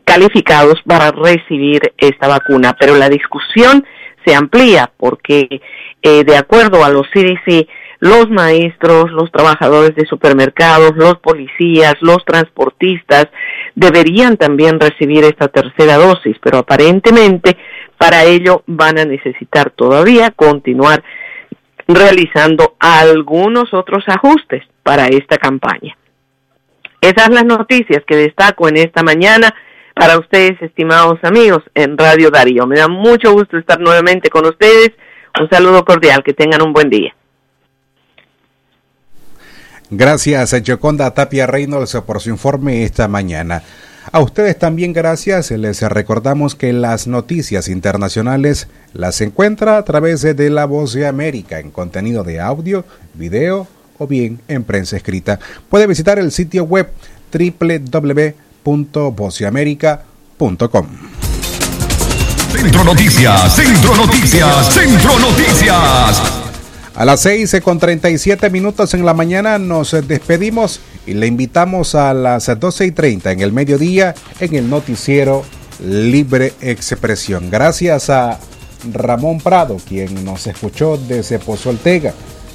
calificados 0.05 0.83
para 0.85 1.13
recibir 1.13 1.93
esta 1.97 2.27
vacuna. 2.27 2.77
Pero 2.79 2.97
la 2.97 3.09
discusión 3.09 3.85
se 4.27 4.35
amplía 4.35 4.91
porque, 4.97 5.61
eh, 6.03 6.25
de 6.25 6.37
acuerdo 6.37 6.85
a 6.85 6.91
los 6.91 7.07
CDC, 7.13 7.69
los 8.01 8.29
maestros, 8.29 9.11
los 9.13 9.31
trabajadores 9.33 9.95
de 9.95 10.05
supermercados, 10.05 10.97
los 10.97 11.19
policías, 11.19 11.95
los 12.01 12.25
transportistas 12.25 13.29
deberían 13.75 14.37
también 14.37 14.79
recibir 14.81 15.25
esta 15.25 15.49
tercera 15.49 15.97
dosis, 15.97 16.37
pero 16.43 16.59
aparentemente 16.59 17.57
para 17.97 18.25
ello 18.25 18.63
van 18.67 18.99
a 18.99 19.05
necesitar 19.05 19.71
todavía 19.71 20.31
continuar 20.33 21.03
realizando 21.89 22.75
algunos 22.81 23.73
otros 23.73 24.05
ajustes 24.09 24.63
para 24.83 25.07
esta 25.07 25.39
campaña. 25.39 25.97
Esas 27.01 27.29
las 27.31 27.45
noticias 27.45 28.03
que 28.07 28.17
destaco 28.17 28.69
en 28.69 28.77
esta 28.79 29.03
mañana 29.03 29.55
para 29.97 30.19
ustedes, 30.19 30.61
estimados 30.61 31.19
amigos, 31.23 31.63
en 31.75 31.97
Radio 31.97 32.31
Darío. 32.31 32.67
Me 32.67 32.77
da 32.79 32.87
mucho 32.87 33.33
gusto 33.33 33.57
estar 33.57 33.81
nuevamente 33.81 34.29
con 34.29 34.45
ustedes. 34.45 34.91
Un 35.41 35.49
saludo 35.49 35.87
cordial, 35.87 36.23
que 36.23 36.35
tengan 36.35 36.61
un 36.61 36.75
buen 36.75 36.91
día. 36.91 37.15
Gracias 39.89 40.63
Yoconda 40.63 41.15
Tapia 41.15 41.47
Reynolds 41.47 41.97
por 42.07 42.21
su 42.21 42.29
informe 42.29 42.83
esta 42.83 43.09
mañana. 43.09 43.63
A 44.13 44.21
ustedes 44.21 44.59
también 44.59 44.93
gracias. 44.93 45.51
Les 45.51 45.81
recordamos 45.81 46.55
que 46.55 46.75
las 46.75 47.07
noticias 47.07 47.69
internacionales 47.69 48.69
las 48.93 49.23
encuentra 49.23 49.79
a 49.79 49.85
través 49.85 50.21
de 50.21 50.51
La 50.51 50.67
Voz 50.67 50.93
de 50.93 51.07
América 51.07 51.59
en 51.59 51.71
contenido 51.71 52.23
de 52.23 52.39
audio, 52.39 52.85
video 53.15 53.67
o 53.97 54.07
bien 54.07 54.41
en 54.47 54.63
prensa 54.65 54.99
escrita. 54.99 55.39
Puede 55.71 55.87
visitar 55.87 56.19
el 56.19 56.33
sitio 56.33 56.65
web 56.65 56.91
www.voceamerica.com. 58.67 60.87
Centro 62.51 62.85
Noticias, 62.85 63.55
Centro 63.55 63.95
Noticias, 63.95 64.75
Centro 64.75 65.19
Noticias. 65.21 66.23
A 66.95 67.05
las 67.05 67.21
6 67.21 67.61
con 67.63 67.79
37 67.79 68.51
minutos 68.51 68.93
en 68.95 69.05
la 69.05 69.15
mañana 69.15 69.59
nos 69.59 69.93
despedimos 70.09 70.81
y 71.07 71.15
le 71.15 71.27
invitamos 71.27 71.95
a 71.95 72.15
las 72.15 72.51
12 72.59 72.87
y 72.87 72.91
30 72.91 73.33
en 73.33 73.41
el 73.41 73.53
mediodía 73.53 74.15
en 74.41 74.55
el 74.55 74.71
noticiero 74.71 75.45
Libre 75.85 76.55
Expresión. 76.63 77.51
Gracias 77.51 78.09
a 78.09 78.41
Ramón 78.93 79.41
Prado, 79.41 79.77
quien 79.87 80.25
nos 80.25 80.47
escuchó 80.47 80.97
desde 80.97 81.39
Pozo 81.39 81.69
Ortega 81.71 82.15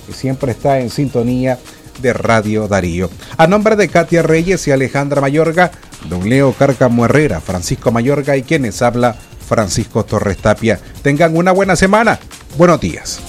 y 0.10 0.14
siempre 0.14 0.54
está 0.54 0.80
en 0.80 0.90
sintonía 0.90 1.60
de 2.00 2.14
Radio 2.14 2.68
Darío. 2.68 3.10
A 3.38 3.48
nombre 3.48 3.76
de 3.76 3.90
Katia 3.90 4.22
Reyes 4.24 4.68
y 4.68 4.72
Alejandra 4.72 5.22
Mayorga, 5.22 5.72
don 6.10 6.28
Leo 6.28 6.54
Carcamo 6.54 7.06
Herrera, 7.06 7.42
Francisco 7.42 7.92
Mayorga 7.92 8.38
y 8.38 8.44
quienes 8.44 8.82
habla 8.82 9.16
Francisco 9.48 10.06
Torres 10.06 10.38
Tapia. 10.38 10.80
Tengan 11.02 11.36
una 11.36 11.52
buena 11.52 11.76
semana. 11.76 12.20
Buenos 12.58 12.80
días. 12.80 13.22